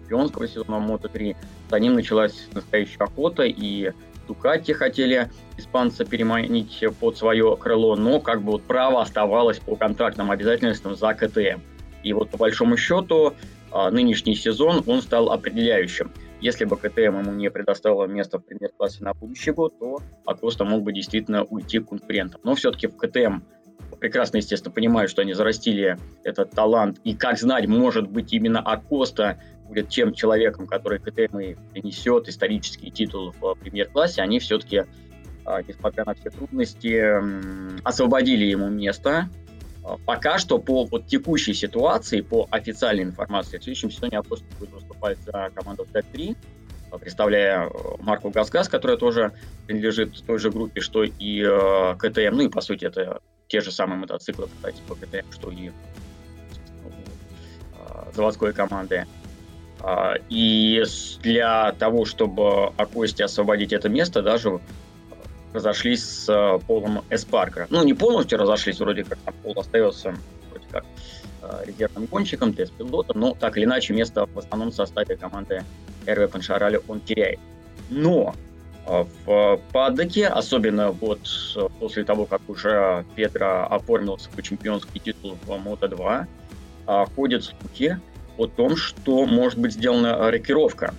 чемпионского 0.01 0.47
сезона 0.47 0.79
Мото-3, 0.79 1.35
за 1.71 1.79
ним 1.79 1.95
началась 1.95 2.47
настоящая 2.53 2.99
охота, 2.99 3.43
и 3.43 3.91
Дукати 4.27 4.71
хотели 4.71 5.29
испанца 5.57 6.05
переманить 6.05 6.83
под 6.99 7.17
свое 7.17 7.57
крыло, 7.57 7.95
но 7.95 8.19
как 8.19 8.41
бы 8.41 8.53
вот 8.53 8.63
право 8.63 9.01
оставалось 9.01 9.59
по 9.59 9.75
контрактным 9.75 10.31
обязательствам 10.31 10.95
за 10.95 11.13
КТМ. 11.13 11.59
И 12.03 12.13
вот 12.13 12.29
по 12.29 12.37
большому 12.37 12.77
счету 12.77 13.33
а, 13.71 13.89
нынешний 13.91 14.35
сезон 14.35 14.83
он 14.85 15.01
стал 15.01 15.31
определяющим. 15.31 16.11
Если 16.43 16.65
бы 16.65 16.75
КТМ 16.75 17.19
ему 17.19 17.31
не 17.31 17.49
предоставила 17.49 18.03
место 18.03 18.37
в 18.37 18.43
премьер-классе 18.43 19.01
на 19.01 19.13
будущий 19.13 19.51
год, 19.51 19.79
то 19.79 19.99
Акоста 20.25 20.65
мог 20.65 20.83
бы 20.83 20.91
действительно 20.91 21.45
уйти 21.45 21.79
к 21.79 21.87
конкурентам. 21.87 22.41
Но 22.43 22.53
все-таки 22.55 22.87
в 22.87 22.97
КТМ 22.97 23.39
прекрасно, 24.01 24.37
естественно, 24.37 24.73
понимают, 24.73 25.09
что 25.09 25.21
они 25.21 25.31
зарастили 25.31 25.97
этот 26.25 26.51
талант. 26.51 26.99
И 27.05 27.15
как 27.15 27.39
знать, 27.39 27.65
может 27.67 28.09
быть, 28.09 28.33
именно 28.33 28.59
Акоста 28.59 29.39
будет 29.69 29.87
тем 29.87 30.13
человеком, 30.13 30.67
который 30.67 30.99
КТМ 30.99 31.39
и 31.39 31.55
принесет 31.71 32.27
исторический 32.27 32.91
титул 32.91 33.33
в 33.39 33.55
премьер-классе. 33.55 34.21
Они 34.21 34.39
все-таки, 34.39 34.83
а, 35.45 35.61
несмотря 35.61 36.03
на 36.03 36.13
все 36.13 36.29
трудности, 36.29 37.85
освободили 37.85 38.43
ему 38.43 38.67
место 38.67 39.29
пока 40.05 40.37
что 40.37 40.59
по 40.59 40.85
вот 40.85 41.07
текущей 41.07 41.53
ситуации, 41.53 42.21
по 42.21 42.47
официальной 42.51 43.03
информации, 43.03 43.57
в 43.57 43.63
следующем 43.63 43.91
сезоне 43.91 44.17
Апостол 44.19 44.47
будет 44.59 44.71
выступать 44.71 45.17
за 45.25 45.51
команду 45.53 45.85
Т3, 45.91 46.35
а, 46.93 46.97
представляя 46.99 47.67
э, 47.67 47.71
марку 48.01 48.29
ГАЗ-ГАЗ, 48.29 48.69
которая 48.69 48.97
тоже 48.97 49.31
принадлежит 49.65 50.23
той 50.25 50.37
же 50.37 50.51
группе, 50.51 50.79
что 50.79 51.03
и 51.03 51.43
э, 51.43 51.95
КТМ. 51.97 52.35
Ну 52.35 52.43
и, 52.43 52.49
по 52.49 52.61
сути, 52.61 52.85
это 52.85 53.19
те 53.47 53.61
же 53.61 53.71
самые 53.71 53.99
мотоциклы, 53.99 54.47
по 54.87 54.95
КТМ, 54.95 55.31
что 55.31 55.49
и 55.49 55.69
э, 55.69 55.71
заводской 58.13 58.53
команды. 58.53 59.07
А, 59.79 60.15
и 60.29 60.83
для 61.23 61.71
того, 61.73 62.05
чтобы 62.05 62.67
Акосте 62.77 63.25
освободить 63.25 63.73
это 63.73 63.89
место, 63.89 64.21
даже 64.21 64.61
разошлись 65.53 66.03
с 66.03 66.59
Полом 66.67 67.03
Эспаркера. 67.09 67.67
Ну, 67.69 67.83
не 67.83 67.93
полностью 67.93 68.39
разошлись, 68.39 68.79
вроде 68.79 69.03
как 69.03 69.17
там 69.19 69.33
Пол 69.43 69.59
остается 69.59 70.15
вроде 70.49 70.65
как 70.71 70.85
резервным 71.65 72.05
гонщиком, 72.05 72.53
тест-пилотом, 72.53 73.19
но 73.19 73.33
так 73.33 73.57
или 73.57 73.65
иначе 73.65 73.93
место 73.93 74.25
в 74.25 74.39
основном 74.39 74.71
составе 74.71 75.17
команды 75.17 75.63
РВ 76.07 76.31
Паншарали 76.31 76.79
он 76.87 77.01
теряет. 77.01 77.39
Но 77.89 78.33
а, 78.85 79.07
в 79.25 79.59
падоке, 79.71 80.27
особенно 80.27 80.91
вот 80.91 81.19
э, 81.55 81.67
после 81.79 82.03
того, 82.03 82.25
как 82.25 82.41
уже 82.47 83.05
Петра 83.15 83.65
оформил 83.65 84.17
свой 84.17 84.43
чемпионский 84.43 84.99
титул 84.99 85.37
в 85.45 85.49
Мото-2, 85.57 86.25
а, 86.85 87.05
ходят 87.15 87.43
слухи 87.45 87.99
о 88.37 88.47
том, 88.47 88.75
что 88.75 89.25
может 89.25 89.57
быть 89.57 89.73
сделана 89.73 90.29
рокировка. 90.29 90.93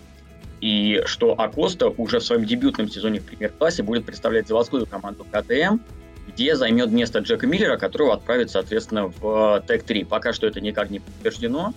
И 0.65 1.03
что 1.05 1.39
Акоста 1.39 1.91
уже 1.91 2.21
в 2.21 2.25
своем 2.25 2.47
дебютном 2.47 2.89
сезоне 2.89 3.21
в 3.21 3.27
премьер-классе 3.27 3.83
будет 3.83 4.07
представлять 4.07 4.49
заводскую 4.49 4.87
команду 4.87 5.27
КТМ, 5.31 5.77
где 6.27 6.57
займет 6.57 6.91
место 6.91 7.19
Джека 7.19 7.47
Миллера, 7.47 7.77
которого 7.77 8.15
отправит, 8.15 8.49
соответственно, 8.51 9.09
в 9.09 9.63
ТЭК-3. 9.67 10.07
Пока 10.07 10.33
что 10.33 10.47
это 10.47 10.63
никак 10.63 10.89
не 10.89 11.01
подтверждено. 11.01 11.75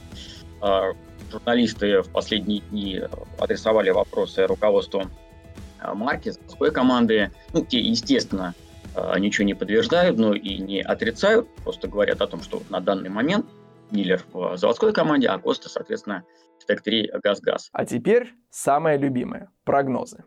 А, 0.61 0.93
журналисты 1.29 2.01
в 2.01 2.09
последние 2.11 2.61
дни 2.61 3.01
адресовали 3.37 3.89
вопросы 3.89 4.47
руководству 4.47 5.03
а, 5.81 5.93
марки, 5.93 6.29
заводской 6.29 6.71
команды. 6.71 7.31
Ну, 7.51 7.65
те, 7.65 7.81
естественно, 7.81 8.55
а, 8.95 9.19
ничего 9.19 9.43
не 9.43 9.53
подтверждают, 9.53 10.17
но 10.17 10.33
и 10.33 10.59
не 10.59 10.81
отрицают, 10.81 11.53
просто 11.57 11.89
говорят 11.89 12.21
о 12.21 12.27
том, 12.27 12.41
что 12.41 12.63
на 12.69 12.79
данный 12.79 13.09
момент 13.09 13.47
Миллер 13.91 14.23
в 14.33 14.57
заводской 14.57 14.93
команде, 14.93 15.27
а 15.27 15.39
Коста, 15.39 15.69
соответственно, 15.69 16.23
в 16.59 16.65
ТЭК-3 16.65 17.19
газ-газ. 17.23 17.69
А 17.71 17.85
теперь 17.85 18.33
самое 18.49 18.97
любимое– 18.97 19.51
прогнозы. 19.63 20.23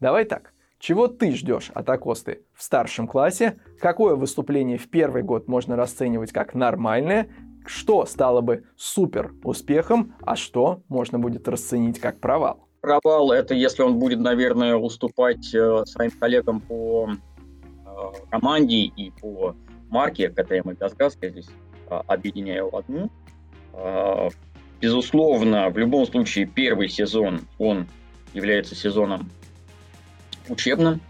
Давай 0.00 0.24
так. 0.24 0.52
Чего 0.78 1.08
ты 1.08 1.32
ждешь 1.32 1.70
от 1.74 1.88
Акосты 1.88 2.44
в 2.52 2.62
старшем 2.62 3.08
классе? 3.08 3.58
Какое 3.80 4.16
выступление 4.16 4.76
в 4.76 4.90
первый 4.90 5.22
год 5.22 5.48
можно 5.48 5.76
расценивать 5.76 6.32
как 6.32 6.54
нормальное? 6.54 7.28
Что 7.66 8.04
стало 8.04 8.42
бы 8.42 8.64
супер 8.76 9.32
успехом, 9.42 10.14
а 10.20 10.36
что 10.36 10.82
можно 10.88 11.18
будет 11.18 11.48
расценить 11.48 11.98
как 11.98 12.20
провал? 12.20 12.68
провал 12.84 13.32
это 13.32 13.54
если 13.54 13.82
он 13.82 13.98
будет, 13.98 14.20
наверное, 14.20 14.76
уступать 14.76 15.54
э, 15.54 15.84
своим 15.86 16.10
коллегам 16.10 16.60
по 16.60 17.08
э, 17.08 18.26
команде 18.30 18.76
и 18.76 19.10
по 19.10 19.56
марке 19.88 20.28
КТМ 20.28 20.70
и 20.70 20.74
Газгаз, 20.74 21.16
я 21.22 21.30
здесь 21.30 21.48
э, 22.00 22.12
объединяю 22.12 22.70
в 22.70 22.76
одну. 22.76 23.10
Э, 23.72 24.28
безусловно, 24.80 25.70
в 25.70 25.78
любом 25.78 26.06
случае 26.06 26.46
первый 26.46 26.88
сезон, 26.88 27.42
он 27.58 27.86
является 28.32 28.74
сезоном 28.74 29.30
учебным, 30.48 31.00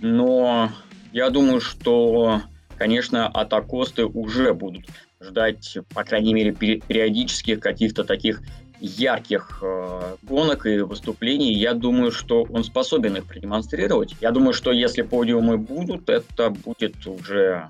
но 0.00 0.70
я 1.12 1.30
думаю, 1.30 1.60
что, 1.60 2.40
конечно, 2.76 3.28
от 3.28 3.52
Акосты 3.52 4.04
уже 4.06 4.54
будут 4.54 4.86
ждать, 5.20 5.78
по 5.94 6.04
крайней 6.04 6.34
мере, 6.34 6.52
периодических 6.52 7.60
каких-то 7.60 8.04
таких 8.04 8.42
ярких 8.82 9.60
э, 9.62 10.16
гонок 10.22 10.66
и 10.66 10.80
выступлений. 10.80 11.54
Я 11.54 11.74
думаю, 11.74 12.10
что 12.10 12.42
он 12.42 12.64
способен 12.64 13.16
их 13.16 13.24
продемонстрировать. 13.26 14.16
Я 14.20 14.32
думаю, 14.32 14.52
что 14.52 14.72
если 14.72 15.02
подиумы 15.02 15.56
будут, 15.56 16.08
это 16.08 16.50
будет 16.50 17.06
уже 17.06 17.68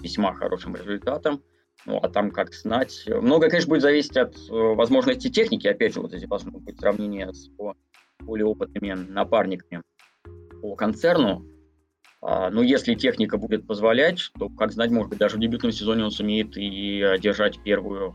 весьма 0.00 0.34
хорошим 0.34 0.74
результатом. 0.74 1.40
Ну, 1.86 1.98
а 1.98 2.08
там, 2.08 2.30
как 2.30 2.54
знать, 2.54 3.04
многое, 3.06 3.50
конечно, 3.50 3.68
будет 3.68 3.82
зависеть 3.82 4.16
от 4.16 4.36
э, 4.36 4.52
возможности 4.52 5.28
техники. 5.28 5.66
Опять 5.66 5.94
же, 5.94 6.00
вот 6.00 6.12
здесь 6.12 6.26
должно 6.26 6.52
быть 6.52 6.78
сравнение 6.78 7.32
с 7.32 7.50
более 8.20 8.46
опытными 8.46 8.92
напарниками 8.92 9.82
по 10.62 10.74
концерну. 10.76 11.46
А, 12.22 12.48
но 12.50 12.62
если 12.62 12.94
техника 12.94 13.36
будет 13.36 13.66
позволять, 13.66 14.32
то, 14.38 14.48
как 14.48 14.72
знать, 14.72 14.90
может 14.90 15.10
быть, 15.10 15.18
даже 15.18 15.36
в 15.36 15.40
дебютном 15.40 15.72
сезоне 15.72 16.04
он 16.04 16.10
сумеет 16.10 16.56
и 16.56 17.02
одержать 17.02 17.62
первую 17.62 18.14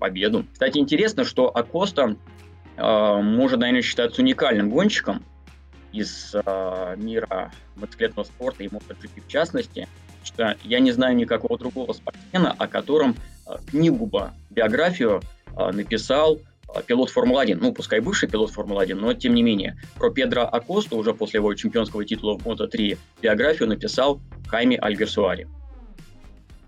победу. 0.00 0.46
Кстати, 0.52 0.78
интересно, 0.78 1.24
что 1.24 1.54
Акоста 1.54 2.16
э, 2.76 3.20
может, 3.20 3.60
наверное, 3.60 3.82
считаться 3.82 4.22
уникальным 4.22 4.70
гонщиком 4.70 5.22
из 5.92 6.34
э, 6.34 6.94
мира 6.96 7.52
мотоциклетного 7.76 8.24
спорта 8.24 8.64
и 8.64 8.68
MotoGP 8.68 9.22
в 9.26 9.28
частности, 9.28 9.86
что 10.26 10.56
я 10.62 10.80
не 10.80 10.92
знаю 10.92 11.16
никакого 11.16 11.58
другого 11.58 11.92
спортсмена, 11.92 12.54
о 12.58 12.66
котором 12.66 13.14
э, 13.46 13.52
книгу 13.70 14.06
бы, 14.06 14.30
биографию 14.50 15.22
э, 15.56 15.70
написал 15.72 16.36
э, 16.36 16.82
пилот 16.86 17.10
Формулы-1, 17.10 17.58
ну, 17.60 17.72
пускай 17.72 18.00
бывший 18.00 18.28
пилот 18.28 18.50
Формулы-1, 18.50 18.94
но 18.94 19.14
тем 19.14 19.34
не 19.34 19.42
менее. 19.42 19.76
Про 19.96 20.10
Педро 20.10 20.42
Акосту 20.42 20.96
уже 20.96 21.14
после 21.14 21.38
его 21.38 21.54
чемпионского 21.54 22.04
титула 22.04 22.38
в 22.38 22.44
Мото-3 22.44 22.98
биографию 23.22 23.68
написал 23.68 24.20
Хайми 24.48 24.76
Альгерсуари. 24.76 25.48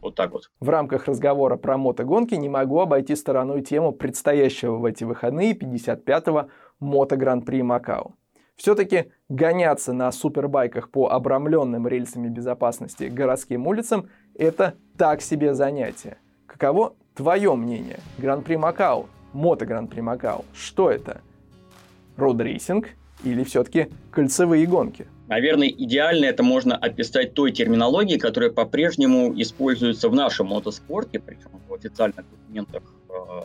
Вот 0.00 0.14
так 0.14 0.32
вот. 0.32 0.50
В 0.60 0.68
рамках 0.68 1.06
разговора 1.06 1.56
про 1.56 1.76
мотогонки 1.76 2.34
не 2.34 2.48
могу 2.48 2.80
обойти 2.80 3.16
стороной 3.16 3.62
тему 3.62 3.92
предстоящего 3.92 4.76
в 4.76 4.84
эти 4.84 5.04
выходные 5.04 5.54
55-го 5.54 6.48
Мото-гран-при 6.78 7.62
Макао. 7.62 8.14
Все-таки 8.58 9.12
гоняться 9.28 9.92
на 9.92 10.10
супербайках 10.10 10.90
по 10.90 11.08
обрамленным 11.10 11.86
рельсами 11.86 12.28
безопасности 12.28 13.04
городским 13.04 13.68
улицам– 13.68 14.10
это 14.34 14.74
так 14.98 15.22
себе 15.22 15.54
занятие. 15.54 16.18
Каково 16.46 16.94
твое 17.14 17.54
мнение? 17.54 18.00
Гран-при 18.18 18.56
Макао, 18.56 19.06
Мото-гран-при 19.32 20.00
Макао, 20.00 20.44
что 20.54 20.90
это? 20.90 21.20
Родрейсинг 22.16 22.88
или 23.22 23.44
все-таки 23.44 23.90
кольцевые 24.10 24.66
гонки? 24.66 25.06
Наверное, 25.28 25.68
идеально 25.68 26.24
это 26.24 26.42
можно 26.42 26.76
описать 26.76 27.34
той 27.34 27.52
терминологией, 27.52 28.18
которая 28.18 28.50
по-прежнему 28.50 29.32
используется 29.40 30.08
в 30.08 30.16
нашем 30.16 30.48
мотоспорте, 30.48 31.20
причем 31.20 31.50
в 31.68 31.74
официальных 31.74 32.24
документах 32.28 32.82
э, 33.08 33.42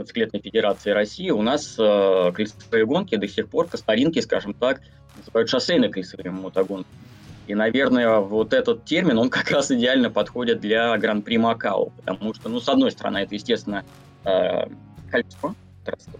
Мотоциклетной 0.00 0.40
Федерации 0.40 0.92
России. 0.92 1.28
У 1.28 1.42
нас 1.42 1.76
э, 1.78 2.32
кольцевые 2.32 2.86
гонки 2.86 3.16
до 3.16 3.28
сих 3.28 3.48
пор 3.48 3.68
по 3.68 3.76
скажем 3.76 4.54
так, 4.54 4.80
называют 5.18 5.50
шоссейные 5.50 5.90
кольцевые 5.90 6.30
мотогонки. 6.30 6.88
И, 7.46 7.54
наверное, 7.54 8.20
вот 8.20 8.54
этот 8.54 8.86
термин, 8.86 9.18
он 9.18 9.28
как 9.28 9.50
раз 9.50 9.70
идеально 9.70 10.08
подходит 10.08 10.60
для 10.60 10.96
Гран-при 10.96 11.36
Макао, 11.36 11.90
потому 11.90 12.32
что, 12.32 12.48
ну, 12.48 12.60
с 12.60 12.68
одной 12.70 12.92
стороны, 12.92 13.18
это, 13.18 13.34
естественно, 13.34 13.84
э, 14.24 14.68
кольцо, 15.10 15.54
трасса 15.84 16.10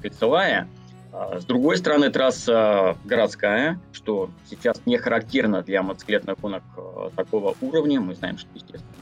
кольцевая, 0.00 0.66
а, 1.12 1.38
с 1.38 1.44
другой 1.44 1.76
стороны, 1.76 2.08
трасса 2.08 2.96
городская, 3.04 3.78
что 3.92 4.30
сейчас 4.48 4.80
не 4.86 4.96
характерно 4.96 5.62
для 5.62 5.82
мотоциклетных 5.82 6.40
гонок 6.40 6.62
а, 6.76 7.10
такого 7.14 7.54
уровня. 7.60 8.00
Мы 8.00 8.14
знаем, 8.14 8.38
что, 8.38 8.48
естественно, 8.54 8.94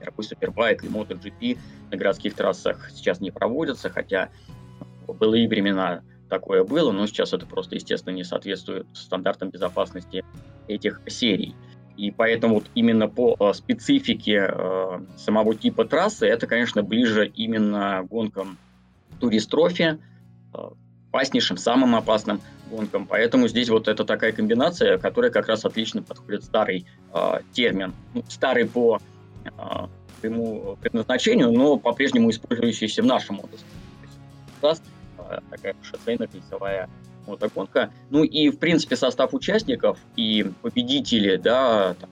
мировой 0.00 0.24
супербайк 0.24 0.82
и 0.82 0.88
MotoGP 0.88 1.58
на 1.90 1.96
городских 1.96 2.34
трассах 2.34 2.90
сейчас 2.94 3.20
не 3.20 3.30
проводятся, 3.30 3.90
хотя 3.90 4.30
были 5.06 5.40
и 5.40 5.48
времена 5.48 6.02
такое 6.28 6.64
было, 6.64 6.92
но 6.92 7.06
сейчас 7.06 7.32
это 7.32 7.46
просто, 7.46 7.74
естественно, 7.76 8.14
не 8.14 8.24
соответствует 8.24 8.86
стандартам 8.92 9.50
безопасности 9.50 10.24
этих 10.66 11.00
серий. 11.06 11.54
И 11.96 12.10
поэтому 12.10 12.56
вот 12.56 12.66
именно 12.74 13.08
по 13.08 13.34
а, 13.40 13.52
специфике 13.54 14.54
самого 15.16 15.54
типа 15.54 15.84
трассы 15.84 16.26
это, 16.26 16.46
конечно, 16.46 16.82
ближе 16.82 17.26
именно 17.26 18.06
гонкам 18.08 18.58
туристрофи, 19.18 19.98
опаснейшим, 21.08 21.56
самым 21.56 21.96
опасным 21.96 22.40
гонкам. 22.70 23.06
Поэтому 23.06 23.48
здесь 23.48 23.68
вот 23.68 23.88
это 23.88 24.04
такая 24.04 24.32
комбинация, 24.32 24.98
которая 24.98 25.30
как 25.30 25.48
раз 25.48 25.64
отлично 25.64 26.02
подходит 26.02 26.44
старый 26.44 26.86
э, 27.12 27.40
термин. 27.52 27.94
Ну, 28.14 28.22
старый 28.28 28.66
по 28.66 29.00
э, 29.44 29.50
своему 30.20 30.76
предназначению, 30.80 31.52
но 31.52 31.76
по-прежнему 31.76 32.30
использующийся 32.30 33.02
в 33.02 33.06
нашем 33.06 33.40
отрасли. 33.40 33.66
Даст 34.60 34.82
э, 35.18 35.38
такая 35.50 35.74
шоссейная 35.82 36.28
рейсовая 36.32 36.88
мотогонка. 37.26 37.90
Ну 38.10 38.24
и, 38.24 38.50
в 38.50 38.58
принципе, 38.58 38.96
состав 38.96 39.34
участников 39.34 39.98
и 40.16 40.50
победители 40.62 41.36
да, 41.36 41.94
там, 41.94 42.10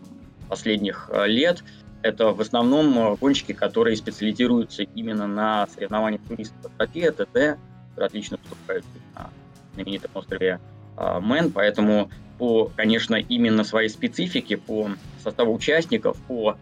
последних 0.48 1.10
лет 1.26 1.62
это 2.06 2.32
в 2.32 2.40
основном 2.40 3.16
гонщики, 3.16 3.52
которые 3.52 3.96
специализируются 3.96 4.82
именно 4.82 5.26
на 5.26 5.66
соревнованиях 5.66 6.22
Турист 6.22 6.70
Трофи, 6.76 7.10
ТТ, 7.10 7.58
отлично 7.96 8.38
выступают 8.42 8.84
на 9.14 9.30
знаменитом 9.74 10.10
острове 10.14 10.60
а, 10.96 11.20
Мэн, 11.20 11.50
поэтому 11.50 12.10
по, 12.38 12.70
конечно, 12.76 13.16
именно 13.16 13.64
своей 13.64 13.88
специфике, 13.88 14.56
по 14.56 14.90
составу 15.22 15.54
участников, 15.54 16.16
по 16.28 16.56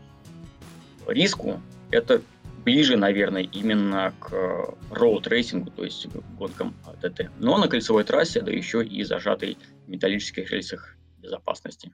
риску, 1.08 1.60
это 1.90 2.20
ближе, 2.64 2.96
наверное, 2.96 3.42
именно 3.42 4.12
к 4.20 4.32
роуд-рейсингу, 4.90 5.70
то 5.70 5.84
есть 5.84 6.06
гонкам 6.38 6.74
ТТ. 7.00 7.30
Но 7.38 7.58
на 7.58 7.68
кольцевой 7.68 8.04
трассе, 8.04 8.40
да 8.40 8.50
еще 8.50 8.84
и 8.84 9.02
зажатой 9.04 9.58
металлических 9.86 10.50
рельсах 10.50 10.96
безопасности. 11.18 11.92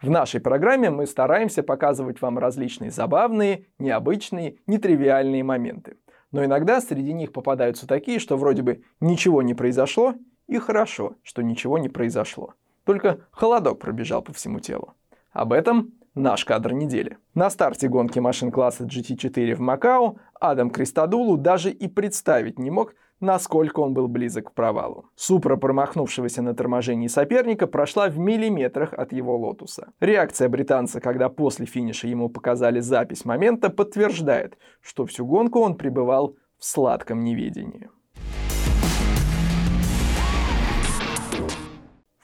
В 0.00 0.10
нашей 0.10 0.40
программе 0.40 0.90
мы 0.90 1.06
стараемся 1.06 1.62
показывать 1.62 2.20
вам 2.20 2.36
различные 2.36 2.90
забавные, 2.90 3.66
необычные, 3.78 4.56
нетривиальные 4.66 5.44
моменты. 5.44 5.96
Но 6.32 6.44
иногда 6.44 6.80
среди 6.80 7.12
них 7.12 7.32
попадаются 7.32 7.86
такие, 7.86 8.18
что 8.18 8.36
вроде 8.36 8.62
бы 8.62 8.82
ничего 8.98 9.42
не 9.42 9.54
произошло, 9.54 10.16
и 10.48 10.58
хорошо, 10.58 11.14
что 11.22 11.42
ничего 11.42 11.78
не 11.78 11.88
произошло. 11.88 12.54
Только 12.84 13.20
холодок 13.30 13.78
пробежал 13.78 14.22
по 14.22 14.32
всему 14.32 14.60
телу. 14.60 14.94
Об 15.32 15.52
этом 15.52 15.92
наш 16.14 16.44
кадр 16.44 16.72
недели. 16.72 17.18
На 17.34 17.50
старте 17.50 17.88
гонки 17.88 18.18
машин 18.18 18.50
класса 18.50 18.84
GT4 18.84 19.54
в 19.54 19.60
Макао 19.60 20.16
Адам 20.40 20.70
Кристадулу 20.70 21.36
даже 21.36 21.70
и 21.70 21.88
представить 21.88 22.58
не 22.58 22.70
мог, 22.70 22.94
насколько 23.20 23.80
он 23.80 23.94
был 23.94 24.08
близок 24.08 24.50
к 24.50 24.52
провалу. 24.52 25.06
Супра 25.14 25.56
промахнувшегося 25.56 26.42
на 26.42 26.54
торможении 26.54 27.06
соперника 27.06 27.66
прошла 27.66 28.08
в 28.08 28.18
миллиметрах 28.18 28.92
от 28.92 29.12
его 29.12 29.36
лотуса. 29.38 29.92
Реакция 30.00 30.48
британца, 30.48 31.00
когда 31.00 31.28
после 31.28 31.64
финиша 31.64 32.08
ему 32.08 32.28
показали 32.28 32.80
запись 32.80 33.24
момента, 33.24 33.70
подтверждает, 33.70 34.58
что 34.80 35.06
всю 35.06 35.24
гонку 35.24 35.60
он 35.60 35.76
пребывал 35.76 36.36
в 36.58 36.64
сладком 36.64 37.20
неведении. 37.20 37.88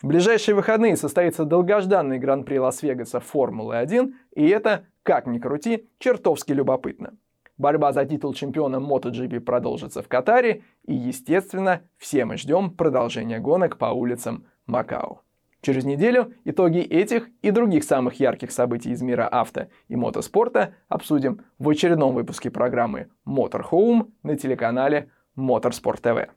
В 0.01 0.07
ближайшие 0.07 0.55
выходные 0.55 0.97
состоится 0.97 1.45
долгожданный 1.45 2.21
Гран-при 2.21 2.59
Лас-Вегаса 2.59 3.19
Формулы-1, 3.19 4.13
и 4.37 4.49
это, 4.49 4.87
как 5.03 5.27
ни 5.27 5.39
крути, 5.41 5.89
чертовски 5.99 6.53
любопытно. 6.53 7.17
Борьба 7.57 7.93
за 7.93 8.05
титул 8.05 8.33
чемпиона 8.33 8.77
MotoGP 8.77 9.41
продолжится 9.41 10.01
в 10.01 10.07
Катаре, 10.07 10.63
и, 10.87 10.95
естественно, 10.95 11.83
все 11.97 12.25
мы 12.25 12.37
ждем 12.37 12.71
продолжения 12.71 13.41
гонок 13.41 13.77
по 13.77 13.87
улицам 13.87 14.47
Макао. 14.67 15.23
Через 15.63 15.85
неделю 15.85 16.33
итоги 16.45 16.79
этих 16.79 17.29
и 17.43 17.51
других 17.51 17.83
самых 17.83 18.21
ярких 18.21 18.53
событий 18.53 18.93
из 18.93 19.03
мира 19.03 19.27
авто 19.27 19.67
и 19.89 19.97
мотоспорта 19.97 20.77
обсудим 20.89 21.41
в 21.59 21.69
очередном 21.69 22.15
выпуске 22.15 22.53
программы 22.53 23.09
Motor 23.27 23.65
Home 23.73 24.13
на 24.23 24.37
телеканале 24.37 25.11
Motorsport 25.37 26.01
TV. 26.01 26.29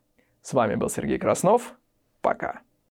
С 0.42 0.54
вами 0.54 0.74
был 0.74 0.90
Сергей 0.90 1.20
Краснов. 1.20 1.76
Пока. 2.22 2.62